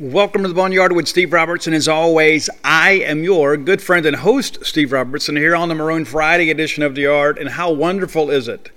[0.00, 1.74] Welcome to the Boneyard with Steve Robertson.
[1.74, 6.04] As always, I am your good friend and host, Steve Robertson, here on the Maroon
[6.04, 7.36] Friday edition of the Yard.
[7.36, 8.70] And how wonderful is it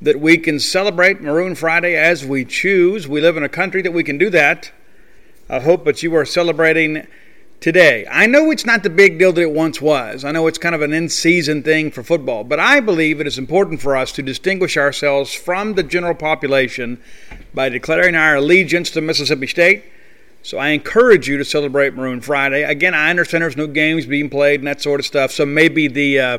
[0.00, 3.08] that we can celebrate Maroon Friday as we choose?
[3.08, 4.70] We live in a country that we can do that.
[5.50, 7.08] I hope that you are celebrating
[7.58, 8.06] today.
[8.08, 10.24] I know it's not the big deal that it once was.
[10.24, 13.26] I know it's kind of an in season thing for football, but I believe it
[13.26, 17.02] is important for us to distinguish ourselves from the general population
[17.52, 19.82] by declaring our allegiance to Mississippi State
[20.46, 22.62] so I encourage you to celebrate Maroon Friday.
[22.62, 25.88] Again, I understand there's no games being played and that sort of stuff, so maybe
[25.88, 26.38] the uh,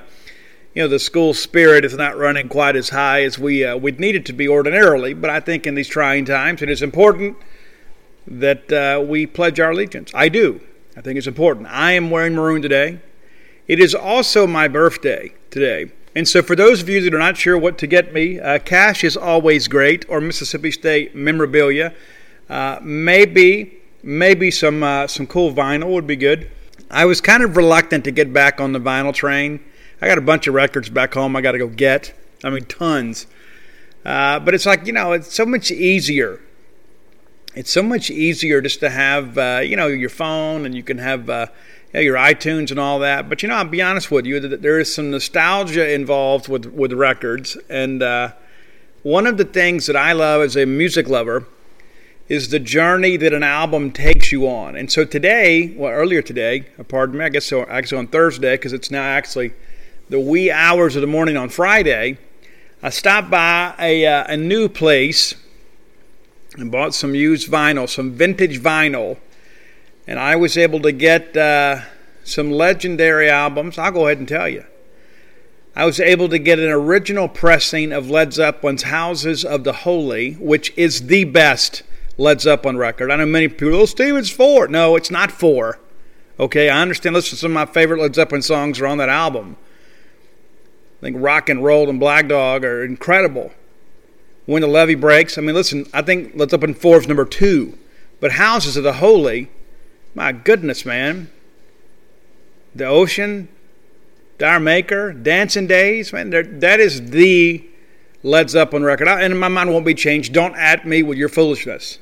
[0.73, 3.99] you know the school spirit is not running quite as high as we uh, would
[3.99, 5.13] need it to be ordinarily.
[5.13, 7.35] But I think in these trying times, it is important
[8.27, 10.09] that uh, we pledge our allegiance.
[10.15, 10.61] I do.
[10.95, 11.67] I think it's important.
[11.67, 13.01] I am wearing maroon today.
[13.67, 15.91] It is also my birthday today.
[16.15, 18.59] And so, for those of you that are not sure what to get me, uh,
[18.59, 21.93] cash is always great, or Mississippi State memorabilia.
[22.49, 23.76] Uh, maybe
[24.07, 26.49] maybe some uh, some cool vinyl would be good.
[26.89, 29.59] I was kind of reluctant to get back on the vinyl train.
[30.01, 32.13] I got a bunch of records back home I got to go get.
[32.43, 33.27] I mean, tons.
[34.05, 36.39] Uh, but it's like you know, it's so much easier.
[37.53, 40.99] It's so much easier just to have uh, you know your phone and you can
[40.99, 41.47] have uh,
[41.91, 43.27] you know, your iTunes and all that.
[43.27, 46.93] But you know, I'll be honest with you, there is some nostalgia involved with with
[46.93, 48.31] records, and uh,
[49.03, 51.45] one of the things that I love as a music lover
[52.29, 54.75] is the journey that an album takes you on.
[54.75, 58.55] And so today, well, earlier today, uh, pardon me, I guess so, actually on Thursday,
[58.55, 59.53] because it's now actually
[60.09, 62.17] the wee hours of the morning on Friday,
[62.83, 65.35] I stopped by a, uh, a new place
[66.57, 69.17] and bought some used vinyl, some vintage vinyl.
[70.05, 71.81] And I was able to get uh,
[72.23, 73.77] some legendary albums.
[73.77, 74.65] I'll go ahead and tell you.
[75.75, 80.33] I was able to get an original pressing of Led Zeppelin's Houses of the Holy,
[80.33, 81.83] which is the best
[82.17, 83.11] Led Zeppelin record.
[83.11, 84.67] I know many people, oh, Steve, it's four.
[84.67, 85.79] No, it's not four.
[86.39, 87.15] Okay, I understand.
[87.15, 89.57] Listen, some of my favorite Led Zeppelin songs are on that album.
[90.99, 93.51] I think Rock and Roll and Black Dog are incredible.
[94.45, 97.77] When the Levee Breaks, I mean, listen, I think Led Zeppelin 4 is number two.
[98.19, 99.49] But Houses of the Holy,
[100.15, 101.29] my goodness, man.
[102.73, 103.47] The Ocean,
[104.37, 107.63] D'yer Mak'er, Dancing Days, man, that is the
[108.23, 109.07] Led Zeppelin record.
[109.07, 110.33] And my mind won't be changed.
[110.33, 111.99] Don't at me with your foolishness.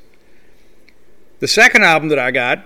[1.38, 2.64] The second album that I got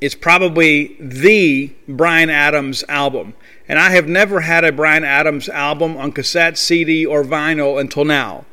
[0.00, 3.34] is probably the Bryan Adams album.
[3.68, 8.04] And I have never had a Bryan Adams album on cassette, CD, or vinyl until
[8.04, 8.46] now.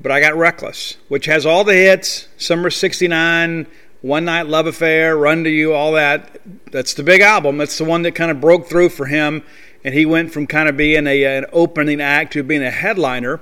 [0.00, 3.66] But I got Reckless, which has all the hits Summer 69,
[4.00, 6.40] One Night Love Affair, Run to You, all that.
[6.70, 7.58] That's the big album.
[7.58, 9.42] That's the one that kind of broke through for him.
[9.84, 13.40] And he went from kind of being a, an opening act to being a headliner.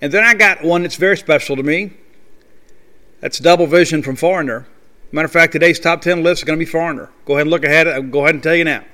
[0.00, 1.92] And then I got one that's very special to me.
[3.24, 4.66] That's Double Vision from Foreigner.
[5.10, 7.08] Matter of fact, today's top 10 list is going to be Foreigner.
[7.24, 7.88] Go ahead and look ahead.
[7.88, 8.84] I'll go ahead and tell you now.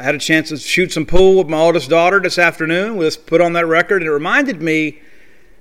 [0.00, 2.96] I had a chance to shoot some pool with my oldest daughter this afternoon.
[2.96, 5.02] We just put on that record, and it reminded me.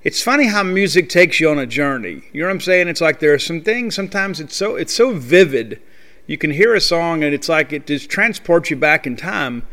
[0.06, 2.24] It's funny how music takes you on a journey.
[2.32, 2.88] You know what I'm saying?
[2.88, 3.94] It's like there are some things.
[3.94, 5.82] Sometimes it's so it's so vivid.
[6.28, 9.68] You can hear a song, and it's like it just transports you back in time.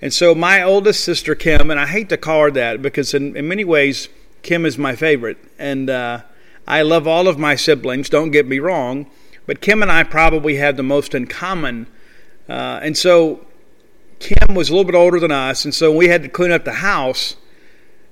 [0.00, 3.36] And so my oldest sister Kim, and I hate to call her that because in,
[3.36, 4.08] in many ways
[4.40, 6.22] Kim is my favorite, and uh,
[6.70, 9.06] I love all of my siblings, don't get me wrong,
[9.46, 11.86] but Kim and I probably have the most in common
[12.50, 13.46] Uh, and so
[14.18, 16.64] Kim was a little bit older than us, and so we had to clean up
[16.64, 17.36] the house.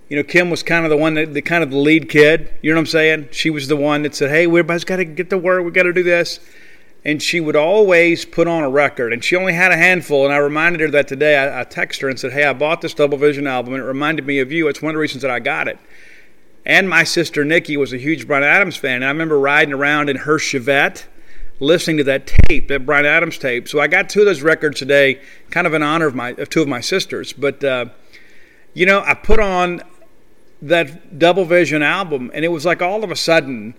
[0.08, 2.50] You know, Kim was kind of the one that the kind of the lead kid.
[2.62, 3.28] You know what I'm saying?
[3.32, 5.64] She was the one that said, "Hey, everybody's got to get to work.
[5.64, 6.40] We got to do this."
[7.04, 10.24] And she would always put on a record, and she only had a handful.
[10.24, 11.36] And I reminded her that today.
[11.36, 13.86] I, I texted her and said, "Hey, I bought this Double Vision album, and it
[13.86, 14.68] reminded me of you.
[14.68, 15.78] It's one of the reasons that I got it."
[16.68, 20.10] And my sister Nikki was a huge Bryan Adams fan, and I remember riding around
[20.10, 21.06] in her Chevette
[21.60, 23.68] listening to that tape, that Bryan Adams tape.
[23.68, 25.20] So I got two of those records today,
[25.50, 27.32] kind of in honor of my of two of my sisters.
[27.32, 27.86] But uh,
[28.74, 29.82] you know, I put on
[30.60, 33.74] that Double Vision album, and it was like all of a sudden,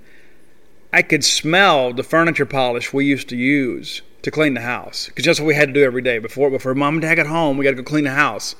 [0.91, 5.25] I could smell the furniture polish we used to use to clean the house because
[5.25, 7.57] that's what we had to do every day before before mom and dad got home.
[7.57, 8.55] We got to go clean the house.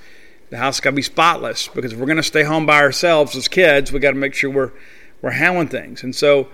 [0.50, 3.36] The house got to be spotless because if we're going to stay home by ourselves
[3.36, 4.72] as kids, we got to make sure we're
[5.22, 6.04] we're handling things.
[6.04, 6.50] And so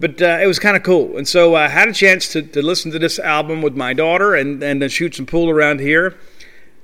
[0.00, 1.18] but uh, it was kind of cool.
[1.18, 4.34] And so I had a chance to, to listen to this album with my daughter
[4.34, 6.18] and, and then shoot some pool around here.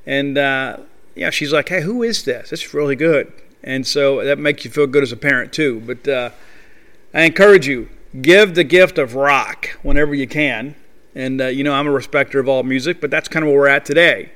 [0.04, 0.78] And, uh,
[1.14, 2.52] yeah, she's like, hey, who is this?
[2.52, 3.32] It's really good.
[3.62, 5.80] And so that makes you feel good as a parent, too.
[5.80, 6.30] But uh,
[7.14, 7.88] I encourage you,
[8.20, 10.74] give the gift of rock whenever you can.
[11.14, 13.60] And, uh, you know, I'm a respecter of all music, but that's kind of where
[13.60, 14.30] we're at today.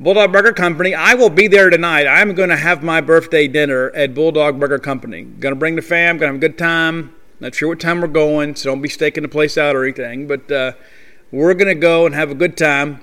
[0.00, 0.94] Bulldog Burger Company.
[0.94, 2.06] I will be there tonight.
[2.06, 5.22] I'm going to have my birthday dinner at Bulldog Burger Company.
[5.22, 6.18] Going to bring the fam.
[6.18, 7.16] Going to have a good time.
[7.40, 10.28] Not sure what time we're going, so don't be staking the place out or anything.
[10.28, 10.72] But uh,
[11.32, 13.00] we're going to go and have a good time.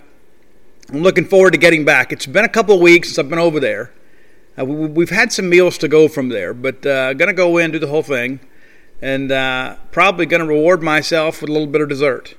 [0.87, 2.13] I'm looking forward to getting back.
[2.13, 3.91] It's been a couple weeks since I've been over there.
[4.57, 7.71] Uh, we've had some meals to go from there, but uh, going to go in,
[7.71, 8.39] do the whole thing,
[9.01, 12.35] and uh, probably going to reward myself with a little bit of dessert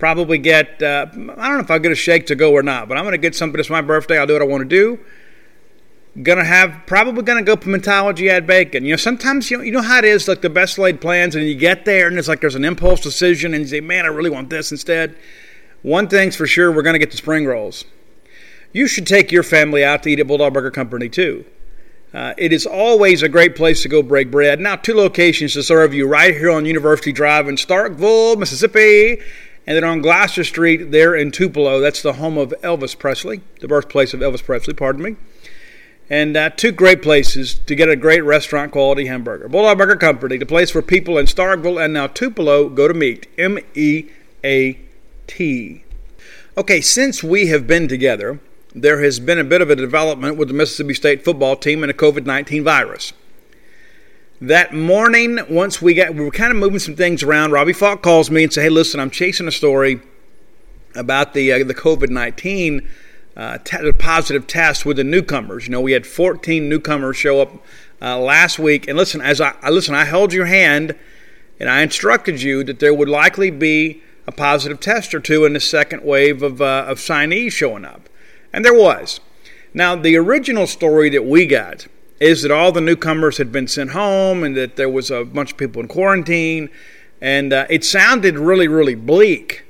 [0.00, 2.88] probably get, uh, I don't know if I'll get a shake to go or not,
[2.88, 3.60] but I'm going to get something.
[3.60, 4.18] It's my birthday.
[4.18, 4.98] I'll do what I want to do.
[6.20, 8.84] Gonna have, probably gonna go to pimentology add bacon.
[8.84, 11.36] You know, sometimes, you know, you know how it is, like the best laid plans,
[11.36, 14.04] and you get there and it's like there's an impulse decision, and you say, man,
[14.04, 15.16] I really want this instead.
[15.82, 17.84] One thing's for sure, we're gonna get the spring rolls.
[18.72, 21.44] You should take your family out to eat at Bulldog Burger Company too.
[22.12, 24.58] Uh, it is always a great place to go break bread.
[24.58, 29.22] Now, two locations to serve you right here on University Drive in Starkville, Mississippi,
[29.70, 33.68] and then on Gloster Street, there in Tupelo, that's the home of Elvis Presley, the
[33.68, 35.16] birthplace of Elvis Presley, pardon me.
[36.10, 39.48] And uh, two great places to get a great restaurant quality hamburger.
[39.48, 43.28] Bulldog Burger Company, the place where people in Starkville and now Tupelo go to meet.
[43.38, 44.08] M E
[44.42, 44.76] A
[45.28, 45.84] T.
[46.58, 48.40] Okay, since we have been together,
[48.74, 51.90] there has been a bit of a development with the Mississippi State football team and
[51.90, 53.12] the COVID 19 virus.
[54.42, 57.52] That morning, once we got, we were kind of moving some things around.
[57.52, 60.00] Robbie Faulk calls me and says, "Hey, listen, I'm chasing a story
[60.94, 62.88] about the uh, the COVID nineteen
[63.36, 65.66] uh, t- positive test with the newcomers.
[65.66, 67.52] You know, we had 14 newcomers show up
[68.02, 68.88] uh, last week.
[68.88, 70.96] And listen, as I, I listen, I held your hand
[71.58, 75.52] and I instructed you that there would likely be a positive test or two in
[75.52, 78.08] the second wave of uh, of signees showing up,
[78.52, 79.20] and there was.
[79.72, 81.86] Now, the original story that we got
[82.20, 85.52] is that all the newcomers had been sent home and that there was a bunch
[85.52, 86.68] of people in quarantine.
[87.20, 89.64] And uh, it sounded really, really bleak.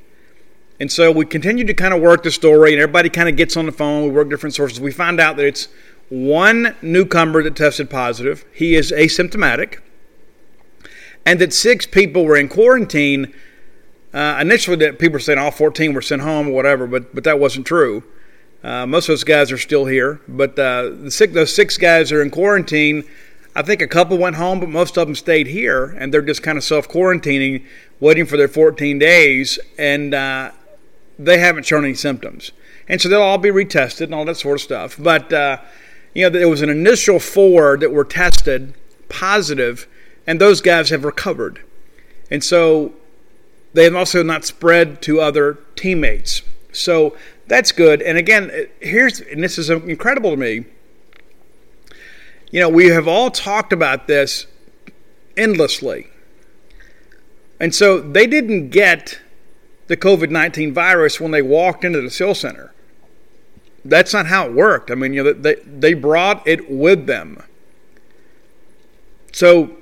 [0.81, 3.57] And so we continued to kind of work the story, and everybody kind of gets
[3.57, 4.05] on the phone.
[4.05, 4.81] We work different sources.
[4.81, 5.69] We find out that it's
[6.09, 8.45] one newcomer that tested positive.
[8.53, 9.81] He is asymptomatic.
[11.27, 13.35] And that six people were in quarantine.
[14.15, 17.25] Uh, initially, that people were saying all 14 were sent home or whatever, but, but
[17.25, 18.03] that wasn't true.
[18.63, 22.13] Uh, most of those guys are still here, but uh, the six, those six guys
[22.13, 23.05] are in quarantine.
[23.57, 26.43] I think a couple went home, but most of them stayed here, and they're just
[26.43, 27.65] kind of self quarantining,
[28.01, 30.51] waiting for their 14 days, and uh,
[31.19, 32.53] they haven't shown any symptoms.
[32.87, 34.97] And so they'll all be retested and all that sort of stuff.
[34.99, 35.59] But, uh,
[36.15, 38.75] you know, there was an initial four that were tested
[39.09, 39.87] positive,
[40.27, 41.63] and those guys have recovered.
[42.31, 42.95] And so
[43.73, 46.43] they have also not spread to other teammates.
[46.73, 47.17] So
[47.51, 48.01] that's good.
[48.01, 50.67] And again, uh, here's and this is incredible to me.
[52.53, 54.47] You know, we have all talked about this
[55.37, 56.07] endlessly.
[57.59, 59.21] And so they didn't get
[59.89, 62.73] the COVID 19 virus when they walked into the SIL Center.
[63.85, 64.93] That's not how it worked.
[64.93, 67.43] I mean, you know, they, they brought it with them.
[69.33, 69.77] So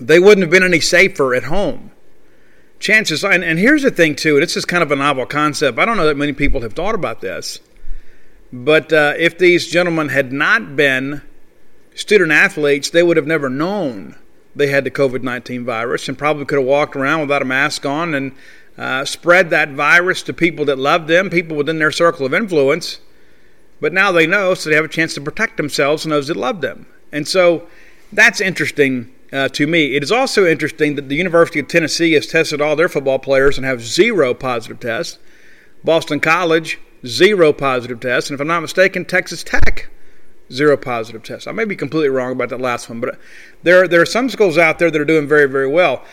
[0.00, 1.90] they wouldn't have been any safer at home
[2.78, 5.78] chances and, and here's the thing too this is kind of a novel concept.
[5.78, 7.60] I don't know that many people have thought about this
[8.52, 11.22] but uh, if these gentlemen had not been
[11.94, 14.16] student athletes they would have never known
[14.54, 18.14] they had the covid-19 virus and probably could have walked around without a mask on
[18.14, 18.32] and
[18.78, 23.00] uh, spread that virus to people that loved them people within their circle of influence.
[23.80, 26.36] But now they know so they have a chance to protect themselves and those that
[26.36, 26.86] love them.
[27.10, 27.66] And so
[28.12, 29.94] that's interesting uh, to me.
[29.96, 33.56] It is also interesting that the University of Tennessee has tested all their football players
[33.56, 35.18] and have zero positive tests.
[35.84, 38.30] Boston College, zero positive tests.
[38.30, 39.88] And if I'm not mistaken, Texas Tech,
[40.52, 41.46] zero positive tests.
[41.46, 43.18] I may be completely wrong about that last one, but
[43.62, 46.04] there, there are some schools out there that are doing very, very well.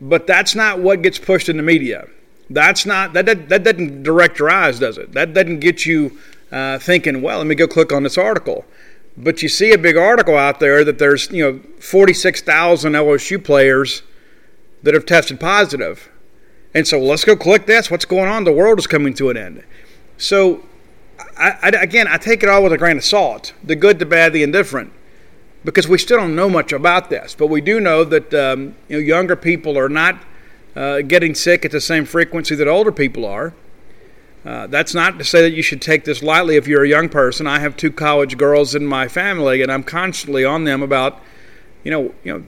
[0.00, 2.08] But that's not what gets pushed in the media.
[2.50, 5.12] That's not that that, that doesn't direct your eyes, does it?
[5.12, 6.18] That doesn't get you
[6.52, 8.64] uh, thinking, well, let me go click on this article.
[9.16, 14.02] But you see a big article out there that there's you know 46,000 LSU players
[14.82, 16.10] that have tested positive.
[16.74, 17.90] and so let's go click this.
[17.90, 18.44] What's going on?
[18.44, 19.64] The world is coming to an end.
[20.16, 20.64] So,
[21.36, 24.06] I, I, again, I take it all with a grain of salt: the good, the
[24.06, 24.92] bad, the indifferent,
[25.64, 27.34] because we still don't know much about this.
[27.34, 30.18] But we do know that um, you know younger people are not
[30.74, 33.54] uh, getting sick at the same frequency that older people are.
[34.44, 37.08] Uh, that's not to say that you should take this lightly if you're a young
[37.08, 37.46] person.
[37.46, 41.20] I have two college girls in my family, and I'm constantly on them about,
[41.82, 42.44] you know, you know,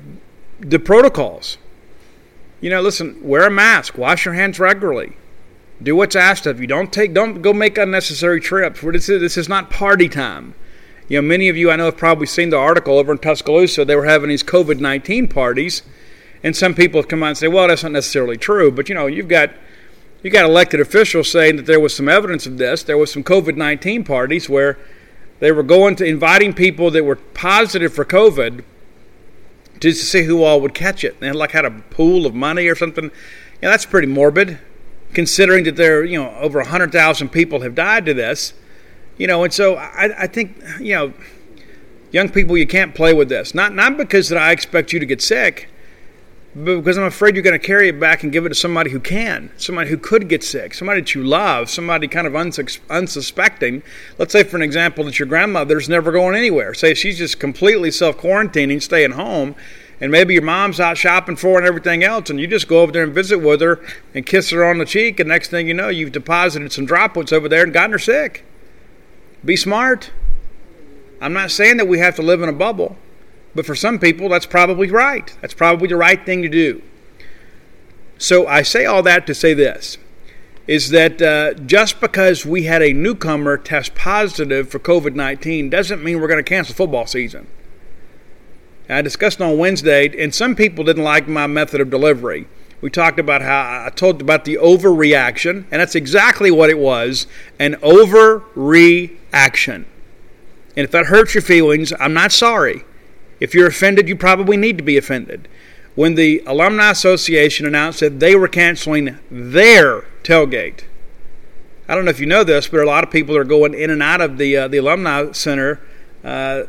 [0.60, 1.56] the protocols.
[2.60, 5.16] You know, listen, wear a mask, wash your hands regularly,
[5.82, 6.66] do what's asked of you.
[6.66, 8.80] Don't take, don't go make unnecessary trips.
[8.80, 10.54] This is, this is not party time.
[11.08, 13.84] You know, many of you I know have probably seen the article over in Tuscaloosa.
[13.84, 15.82] They were having these COVID 19 parties,
[16.42, 18.70] and some people come out and say, well, that's not necessarily true.
[18.70, 19.50] But, you know, you've got
[20.26, 22.82] you got elected officials saying that there was some evidence of this.
[22.82, 24.76] There was some COVID 19 parties where
[25.38, 28.64] they were going to inviting people that were positive for COVID
[29.78, 31.20] to see who all would catch it.
[31.20, 33.12] They had like had a pool of money or something.
[33.62, 34.58] Yeah, that's pretty morbid,
[35.14, 38.52] considering that there, you know, over hundred thousand people have died to this.
[39.18, 41.12] You know, and so I, I think, you know,
[42.10, 43.54] young people, you can't play with this.
[43.54, 45.70] Not not because that I expect you to get sick,
[46.64, 48.98] because I'm afraid you're going to carry it back and give it to somebody who
[48.98, 53.82] can, somebody who could get sick, somebody that you love, somebody kind of unsus- unsuspecting.
[54.16, 56.72] Let's say, for an example, that your grandmother's never going anywhere.
[56.72, 59.54] Say she's just completely self quarantining, staying home,
[60.00, 62.92] and maybe your mom's out shopping for and everything else, and you just go over
[62.92, 63.84] there and visit with her
[64.14, 67.32] and kiss her on the cheek, and next thing you know, you've deposited some droplets
[67.32, 68.44] over there and gotten her sick.
[69.44, 70.10] Be smart.
[71.20, 72.96] I'm not saying that we have to live in a bubble.
[73.56, 75.34] But for some people, that's probably right.
[75.40, 76.82] That's probably the right thing to do.
[78.18, 79.96] So I say all that to say this
[80.66, 86.04] is that uh, just because we had a newcomer test positive for COVID 19 doesn't
[86.04, 87.46] mean we're going to cancel football season.
[88.88, 92.46] I discussed on Wednesday, and some people didn't like my method of delivery.
[92.80, 97.26] We talked about how I told about the overreaction, and that's exactly what it was
[97.58, 99.74] an overreaction.
[99.74, 102.84] And if that hurts your feelings, I'm not sorry.
[103.40, 105.48] If you're offended, you probably need to be offended.
[105.94, 110.84] When the Alumni Association announced that they were canceling their tailgate,
[111.88, 113.90] I don't know if you know this, but a lot of people are going in
[113.90, 115.80] and out of the uh, the Alumni Center,
[116.24, 116.64] uh,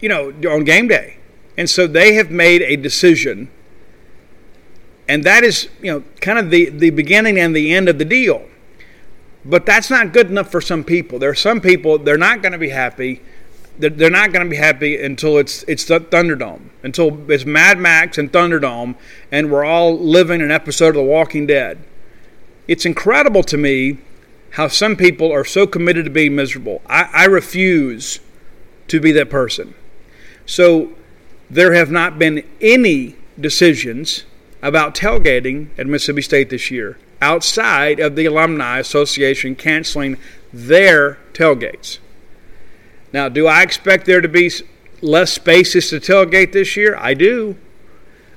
[0.00, 1.16] you know, on game day,
[1.56, 3.50] and so they have made a decision,
[5.08, 8.04] and that is, you know, kind of the the beginning and the end of the
[8.04, 8.46] deal.
[9.44, 11.18] But that's not good enough for some people.
[11.18, 13.22] There are some people they're not going to be happy
[13.78, 18.18] they're not going to be happy until it's it's the Thunderdome, until it's Mad Max
[18.18, 18.96] and Thunderdome,
[19.30, 21.78] and we're all living an episode of The Walking Dead.
[22.66, 23.98] It's incredible to me
[24.50, 26.82] how some people are so committed to being miserable.
[26.86, 28.20] I, I refuse
[28.88, 29.74] to be that person.
[30.46, 30.92] So
[31.50, 34.24] there have not been any decisions
[34.62, 40.16] about tailgating at Mississippi State this year outside of the Alumni Association canceling
[40.52, 41.98] their tailgates.
[43.12, 44.50] Now, do I expect there to be
[45.00, 46.96] less spaces to tailgate this year?
[46.96, 47.56] I do.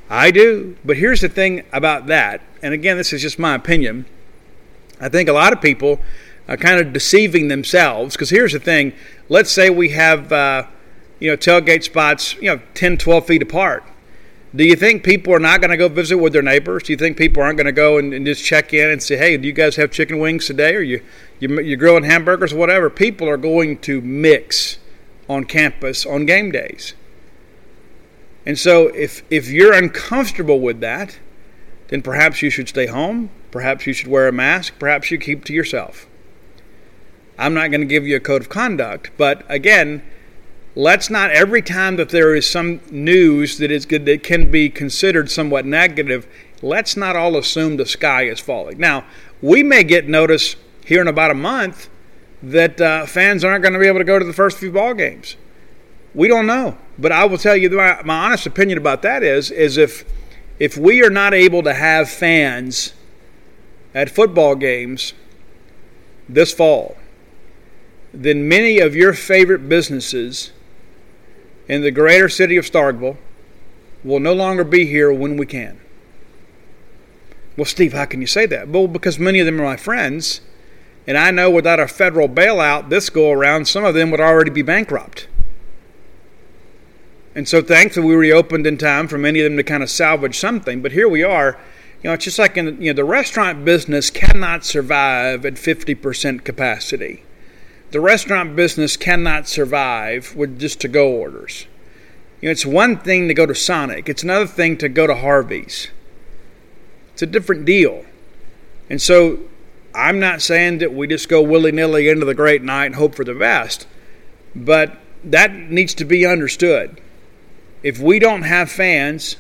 [0.10, 0.78] I do.
[0.86, 4.06] But here's the thing about that, and again, this is just my opinion.
[5.00, 6.00] I think a lot of people
[6.48, 8.94] are kind of deceiving themselves because here's the thing
[9.30, 10.66] let's say we have uh,
[11.20, 13.84] you know tailgate spots you know 10 12 feet apart
[14.54, 16.84] do you think people are not going to go visit with their neighbors?
[16.84, 19.16] Do you think people aren't going to go and, and, just check in and say,
[19.16, 20.76] "Hey, do you guys have chicken wings today?
[20.76, 21.02] Or you
[21.40, 24.78] you you're grilling hamburgers or whatever?" People are going to mix
[25.30, 26.94] on campus on game days.
[28.46, 31.18] And so, if if you're uncomfortable with that,
[31.88, 33.30] then perhaps you should stay home.
[33.52, 34.74] Perhaps you should wear a mask.
[34.80, 36.08] Perhaps you keep to yourself.
[37.40, 40.04] I'm not going to give you a code of conduct, but again
[40.76, 44.70] let's not every time that there is some news that is good that can be
[44.70, 46.28] considered somewhat negative
[46.62, 48.78] let's not all assume the sky is falling.
[48.78, 49.06] Now
[49.42, 51.90] we may get notice here in about a month
[52.44, 54.94] that uh, fans aren't going to be able to go to the first few ball
[54.94, 55.36] games.
[56.14, 59.52] We don't know but i will tell you my, my honest opinion about that is
[59.52, 60.06] is if
[60.60, 62.94] if we are not able to have fans
[63.94, 65.14] at football games
[66.30, 66.96] this fall
[68.14, 70.52] then many of your favorite businesses
[71.72, 73.16] in the greater city of Starkville
[74.04, 75.80] will no longer be here when we can.
[77.56, 78.68] Well, Steve, how can you say that?
[78.68, 80.42] Well, because many of them are my friends,
[81.08, 84.52] and I know without a federal bailout this go around, some of them would already
[84.52, 85.30] be bankrupt.
[87.34, 90.38] And so thankfully we reopened in time for many of them to kind of salvage
[90.38, 90.82] something.
[90.82, 91.58] But here we are.
[92.04, 96.44] You know, it's just like in you know the restaurant business cannot survive at 50%
[96.44, 97.24] capacity.
[97.92, 101.68] The restaurant business cannot survive with just to go orders.
[102.40, 105.16] You know, it's one thing to go to Sonic, it's another thing to go to
[105.16, 105.90] Harvey's.
[107.14, 108.06] It's a different deal.
[108.90, 109.40] And so
[109.94, 113.14] I'm not saying that we just go willy nilly into the great night and hope
[113.14, 113.88] for the best,
[114.56, 117.00] but that needs to be understood.
[117.84, 119.36] If we don't have fans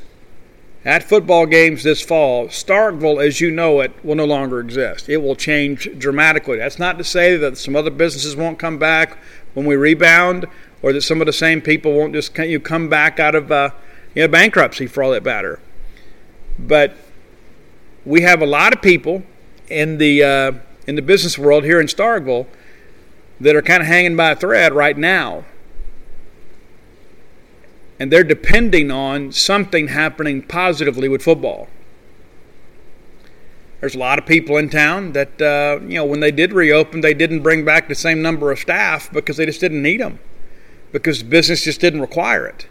[0.83, 5.09] at football games this fall, Starkville, as you know it, will no longer exist.
[5.09, 6.57] It will change dramatically.
[6.57, 9.17] That's not to say that some other businesses won't come back
[9.53, 10.47] when we rebound
[10.81, 13.69] or that some of the same people won't just you come back out of uh,
[14.15, 15.59] you know, bankruptcy for all that matter.
[16.57, 16.95] But
[18.05, 19.23] we have a lot of people
[19.69, 20.51] in the uh,
[20.87, 22.47] in the business world here in Starkville
[23.39, 25.45] that are kind of hanging by a thread right now.
[28.01, 31.67] And they're depending on something happening positively with football.
[33.79, 37.01] There's a lot of people in town that, uh, you know, when they did reopen,
[37.01, 40.17] they didn't bring back the same number of staff because they just didn't need them
[40.91, 42.65] because business just didn't require it.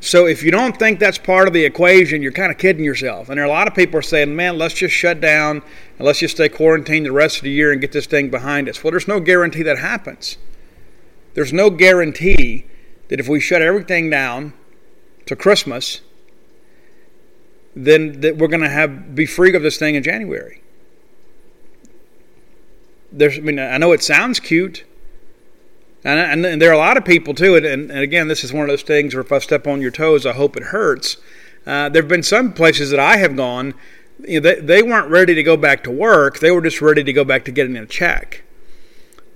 [0.00, 3.28] So if you don't think that's part of the equation, you're kind of kidding yourself.
[3.28, 5.62] And there are a lot of people are saying, "Man, let's just shut down
[5.96, 8.68] and let's just stay quarantined the rest of the year and get this thing behind
[8.68, 10.38] us." Well, there's no guarantee that happens.
[11.34, 12.64] There's no guarantee
[13.10, 14.54] that if we shut everything down
[15.26, 16.00] to Christmas,
[17.74, 20.62] then that we're going to have be free of this thing in January.
[23.12, 24.84] There's, I mean, I know it sounds cute,
[26.04, 27.56] and, and, there are a lot of people too.
[27.56, 29.90] And, and, again, this is one of those things where if I step on your
[29.90, 31.16] toes, I hope it hurts.
[31.66, 33.74] Uh, there have been some places that I have gone.
[34.20, 36.38] You know, they, they weren't ready to go back to work.
[36.38, 38.44] They were just ready to go back to getting a check.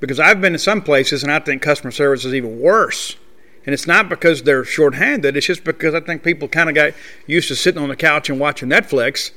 [0.01, 3.17] Because I've been to some places, and I think customer service is even worse.
[3.67, 5.37] And it's not because they're shorthanded.
[5.37, 6.93] It's just because I think people kind of got
[7.27, 9.31] used to sitting on the couch and watching Netflix.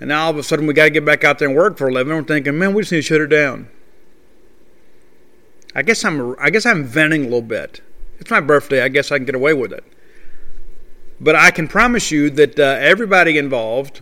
[0.00, 1.76] And now all of a sudden we got to get back out there and work
[1.76, 2.14] for a living.
[2.14, 3.68] We're thinking, man, we just need to shut it down.
[5.74, 7.82] I guess I'm I guess I'm venting a little bit.
[8.18, 8.82] It's my birthday.
[8.82, 9.84] I guess I can get away with it.
[11.20, 14.00] But I can promise you that uh, everybody involved,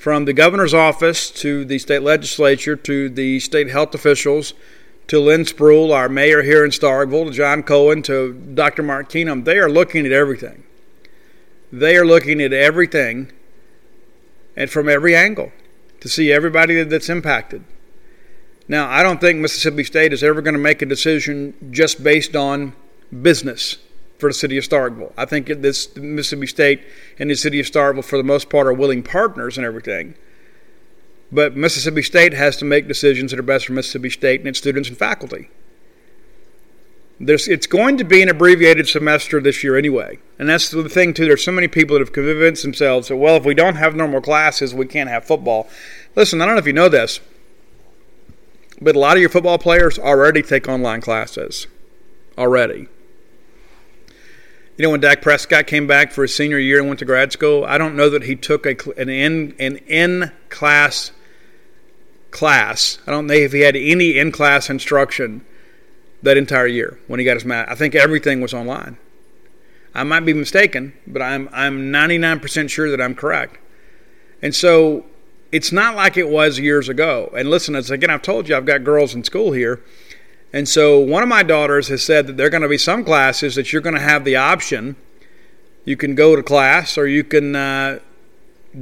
[0.00, 4.54] from the governor's office to the state legislature to the state health officials
[5.10, 8.84] to Lynn Spruill, our mayor here in Starkville, to John Cohen, to Dr.
[8.84, 10.62] Mark Keenum, they are looking at everything.
[11.72, 13.32] They are looking at everything
[14.54, 15.50] and from every angle
[15.98, 17.64] to see everybody that's impacted.
[18.68, 22.36] Now, I don't think Mississippi State is ever going to make a decision just based
[22.36, 22.72] on
[23.20, 23.78] business
[24.20, 25.12] for the city of Starkville.
[25.16, 26.82] I think this Mississippi State
[27.18, 30.14] and the city of Starkville, for the most part, are willing partners and everything.
[31.32, 34.58] But Mississippi State has to make decisions that are best for Mississippi State and its
[34.58, 35.48] students and faculty.
[37.22, 40.18] There's, it's going to be an abbreviated semester this year anyway.
[40.38, 41.26] And that's the thing, too.
[41.26, 44.22] There's so many people that have convinced themselves that, well, if we don't have normal
[44.22, 45.68] classes, we can't have football.
[46.16, 47.20] Listen, I don't know if you know this,
[48.80, 51.66] but a lot of your football players already take online classes.
[52.38, 52.88] Already.
[54.78, 57.32] You know, when Dak Prescott came back for his senior year and went to grad
[57.32, 61.12] school, I don't know that he took a, an in an in class
[62.30, 62.98] class.
[63.06, 65.44] I don't know if he had any in class instruction
[66.22, 67.68] that entire year when he got his math.
[67.68, 68.98] I think everything was online.
[69.94, 73.58] I might be mistaken, but I'm I'm 99% sure that I'm correct.
[74.42, 75.04] And so
[75.52, 77.32] it's not like it was years ago.
[77.36, 79.82] And listen, as again, I've told you, I've got girls in school here.
[80.52, 83.04] And so one of my daughters has said that there are going to be some
[83.04, 84.96] classes that you're going to have the option.
[85.84, 88.00] You can go to class or you can uh,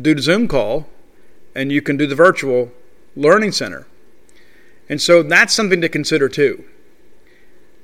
[0.01, 0.87] do the Zoom call
[1.55, 2.71] and you can do the virtual
[3.17, 3.87] learning center.
[4.89, 6.65] And so that's something to consider too.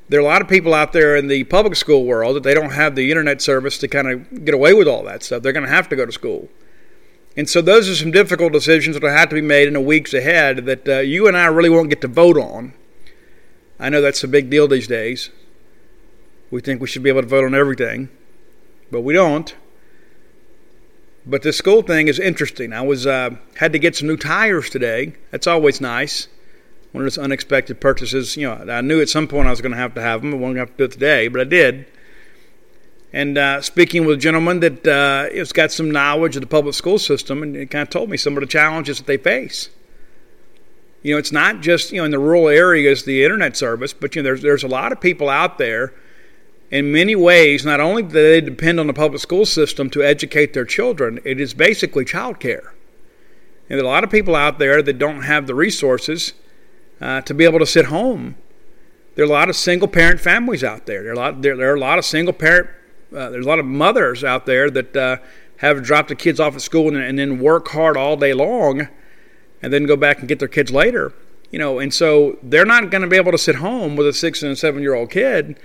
[0.08, 2.54] There are a lot of people out there in the public school world that they
[2.54, 5.42] don't have the internet service to kind of get away with all that stuff.
[5.42, 6.48] They're going to have to go to school.
[7.36, 9.80] And so those are some difficult decisions that will have to be made in the
[9.80, 12.74] weeks ahead that uh, you and I really won't get to vote on.
[13.80, 15.30] I know that's a big deal these days.
[16.50, 18.08] We think we should be able to vote on everything,
[18.90, 19.54] but we don't.
[21.26, 22.72] But this school thing is interesting.
[22.72, 25.14] I was uh, had to get some new tires today.
[25.30, 26.28] That's always nice.
[26.92, 28.36] One of those unexpected purchases.
[28.36, 30.32] You know, I knew at some point I was going to have to have them.
[30.32, 31.86] I wasn't going to have to do it today, but I did
[33.14, 36.74] and uh, speaking with a gentleman that uh, has got some knowledge of the public
[36.74, 39.70] school system, and he kind of told me some of the challenges that they face.
[41.02, 44.16] You know, it's not just you know in the rural areas the internet service, but
[44.16, 45.94] you know there's there's a lot of people out there
[46.70, 50.52] in many ways, not only do they depend on the public school system to educate
[50.52, 52.70] their children, it is basically childcare.
[53.68, 56.32] And there are a lot of people out there that don't have the resources
[57.00, 58.36] uh, to be able to sit home.
[59.14, 61.02] There are a lot of single parent families out there.
[61.02, 62.68] There are a lot, there, there are a lot of single parent,
[63.14, 65.16] uh, there's a lot of mothers out there that uh,
[65.58, 68.88] have dropped the kids off at school and, and then work hard all day long
[69.62, 71.12] and then go back and get their kids later.
[71.50, 74.12] You know, and so they're not going to be able to sit home with a
[74.12, 75.58] six and seven year old kid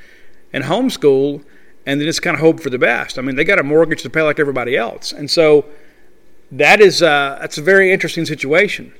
[0.53, 1.43] and homeschool
[1.85, 3.17] and then just kind of hope for the best.
[3.17, 5.11] I mean, they got a mortgage to pay like everybody else.
[5.11, 5.65] And so
[6.51, 8.93] that is uh, that's a very interesting situation.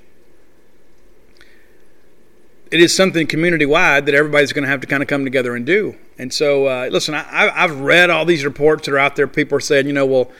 [2.71, 5.55] It is something community wide that everybody's going to have to kind of come together
[5.55, 5.95] and do.
[6.19, 9.27] And so, uh, listen, I, I've read all these reports that are out there.
[9.27, 10.31] People are saying, you know, well,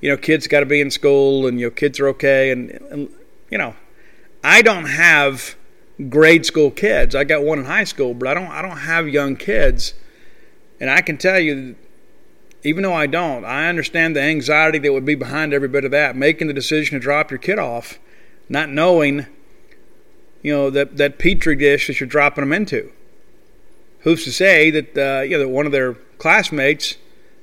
[0.00, 2.70] you know, kids got to be in school, and you know, kids are okay, and,
[2.70, 3.12] and
[3.50, 3.74] you know,
[4.44, 5.56] I don't have
[6.08, 7.14] grade school kids.
[7.14, 9.94] I got one in high school, but I don't I don't have young kids.
[10.82, 11.76] And I can tell you
[12.64, 15.92] even though I don't, I understand the anxiety that would be behind every bit of
[15.92, 18.00] that, making the decision to drop your kid off,
[18.48, 19.26] not knowing,
[20.42, 22.90] you know, that, that petri dish that you're dropping them into.
[24.00, 26.96] Who's to say that, uh, you know, that one of their classmates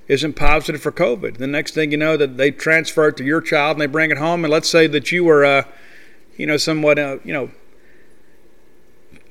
[0.10, 1.38] isn't positive for COVID?
[1.38, 4.12] The next thing you know, that they transfer it to your child and they bring
[4.12, 5.63] it home, and let's say that you were, uh,
[6.36, 7.52] you know, somewhat, uh, you know,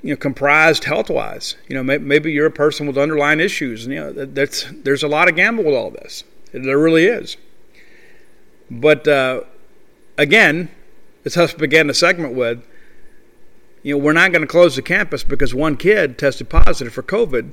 [0.03, 1.57] you know comprised health wise.
[1.69, 3.85] You know, maybe you're a person with underlying issues.
[3.85, 6.25] And, you know, that's there's a lot of gamble with all this.
[6.53, 7.37] There really is.
[8.71, 9.43] But uh,
[10.17, 10.71] again,
[11.25, 12.63] as Huff began the segment with,
[13.83, 17.03] you know, we're not going to close the campus because one kid tested positive for
[17.03, 17.53] COVID,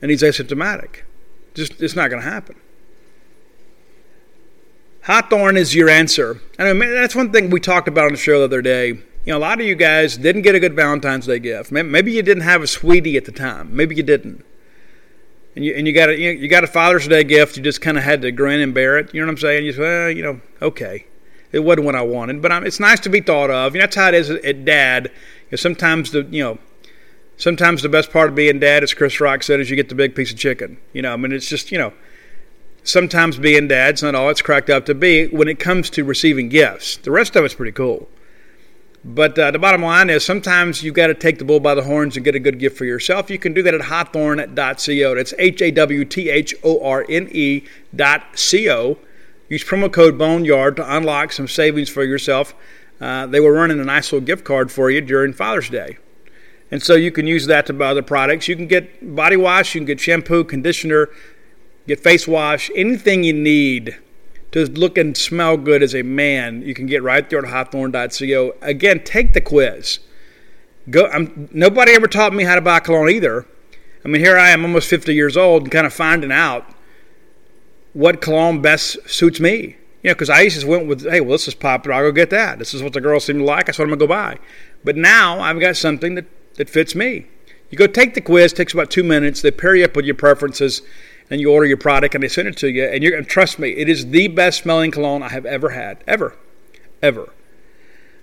[0.00, 1.02] and he's asymptomatic.
[1.54, 2.56] Just it's not going to happen.
[5.02, 6.40] Hawthorne is your answer.
[6.58, 9.32] I mean, that's one thing we talked about on the show the other day you
[9.32, 11.70] know, a lot of you guys didn't get a good Valentine's Day gift.
[11.70, 13.74] Maybe you didn't have a sweetie at the time.
[13.74, 14.44] Maybe you didn't.
[15.56, 17.56] And you, and you got a you, got a Father's Day gift.
[17.56, 19.12] You just kind of had to grin and bear it.
[19.12, 19.64] You know what I'm saying?
[19.64, 21.06] You say, well, you know, okay,
[21.52, 23.74] it wasn't what I wanted, but I'm, it's nice to be thought of.
[23.74, 25.06] You know, that's how it is at dad.
[25.06, 25.12] You
[25.52, 26.58] know, sometimes the you know,
[27.36, 29.94] sometimes the best part of being dad, as Chris Rock said, is you get the
[29.94, 30.78] big piece of chicken.
[30.92, 31.92] You know, I mean, it's just you know,
[32.84, 36.48] sometimes being dad's not all it's cracked up to be when it comes to receiving
[36.48, 36.96] gifts.
[36.98, 38.08] The rest of it's pretty cool.
[39.04, 41.82] But uh, the bottom line is sometimes you've got to take the bull by the
[41.82, 43.30] horns and get a good gift for yourself.
[43.30, 45.14] You can do that at hawthorne.co.
[45.14, 47.64] That's H A W T H O R N E
[47.96, 48.98] dot co.
[49.48, 52.54] Use promo code Boneyard to unlock some savings for yourself.
[53.00, 55.96] Uh, they were running a nice little gift card for you during Father's Day.
[56.70, 58.46] And so you can use that to buy other products.
[58.46, 61.08] You can get body wash, you can get shampoo, conditioner,
[61.88, 63.96] get face wash, anything you need
[64.52, 68.54] to look and smell good as a man, you can get right there at hawthorne.co.
[68.62, 70.00] Again, take the quiz.
[70.88, 71.06] Go.
[71.06, 73.46] I'm, nobody ever taught me how to buy cologne either.
[74.04, 76.66] I mean, here I am, almost 50 years old, and kind of finding out
[77.92, 79.76] what cologne best suits me.
[80.02, 81.94] You know, because I used to went with, hey, well, this is popular.
[81.94, 82.58] I'll go get that.
[82.58, 83.66] This is what the girls seem to like.
[83.66, 84.38] That's what I'm going to go buy.
[84.82, 87.26] But now I've got something that, that fits me.
[87.68, 89.42] You go take the quiz, takes about two minutes.
[89.42, 90.80] They pair you up with your preferences
[91.30, 92.84] and you order your product and they send it to you.
[92.84, 96.02] And you're and trust me, it is the best smelling cologne I have ever had.
[96.06, 96.36] Ever.
[97.02, 97.32] Ever.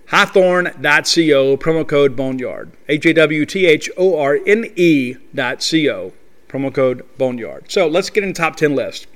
[0.08, 2.72] Hawthorne.co, promo code Boneyard.
[2.88, 6.12] H A W T H O R N E dot C-O,
[6.48, 7.70] promo code Boneyard.
[7.70, 9.06] So let's get in top 10 list.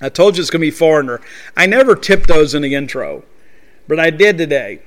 [0.00, 1.20] I told you it's going to be Foreigner.
[1.56, 3.24] I never tipped those in the intro,
[3.88, 4.80] but I did today.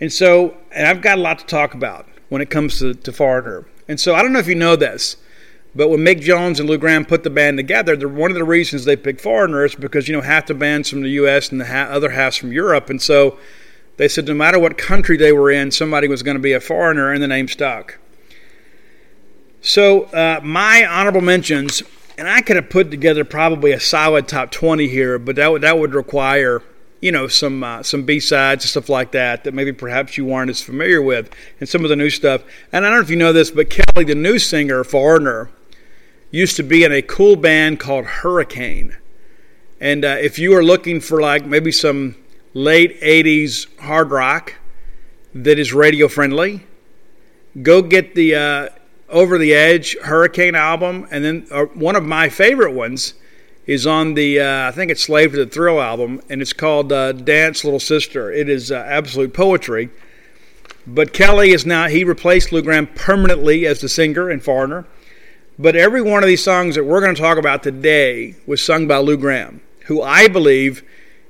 [0.00, 3.12] And so, and I've got a lot to talk about when it comes to, to
[3.12, 3.66] Foreigner.
[3.88, 5.16] And so I don't know if you know this,
[5.76, 8.86] but when Mick Jones and Lou Gramm put the band together, one of the reasons
[8.86, 11.50] they picked foreigners because you know half the band's from the U.S.
[11.52, 13.38] and the other half's from Europe, and so
[13.98, 16.60] they said no matter what country they were in, somebody was going to be a
[16.60, 17.98] foreigner, and the name stuck.
[19.60, 21.82] So uh, my honorable mentions,
[22.16, 25.60] and I could have put together probably a solid top twenty here, but that would
[25.60, 26.62] that would require
[27.02, 30.24] you know some uh, some B sides and stuff like that that maybe perhaps you
[30.24, 31.28] weren't as familiar with,
[31.60, 32.44] and some of the new stuff.
[32.72, 35.50] And I don't know if you know this, but Kelly, the new singer, foreigner
[36.30, 38.96] used to be in a cool band called Hurricane.
[39.80, 42.16] And uh, if you are looking for like maybe some
[42.54, 44.54] late 80s hard rock
[45.34, 46.66] that is radio friendly,
[47.62, 48.68] go get the uh,
[49.08, 51.06] Over the Edge Hurricane album.
[51.10, 53.14] And then uh, one of my favorite ones
[53.66, 56.92] is on the, uh, I think it's Slave to the Thrill album, and it's called
[56.92, 58.30] uh, Dance Little Sister.
[58.30, 59.90] It is uh, absolute poetry.
[60.86, 64.86] But Kelly is now, he replaced Lou Gramm permanently as the singer and foreigner.
[65.58, 68.86] But every one of these songs that we're going to talk about today was sung
[68.86, 70.82] by Lou Gramm, who I believe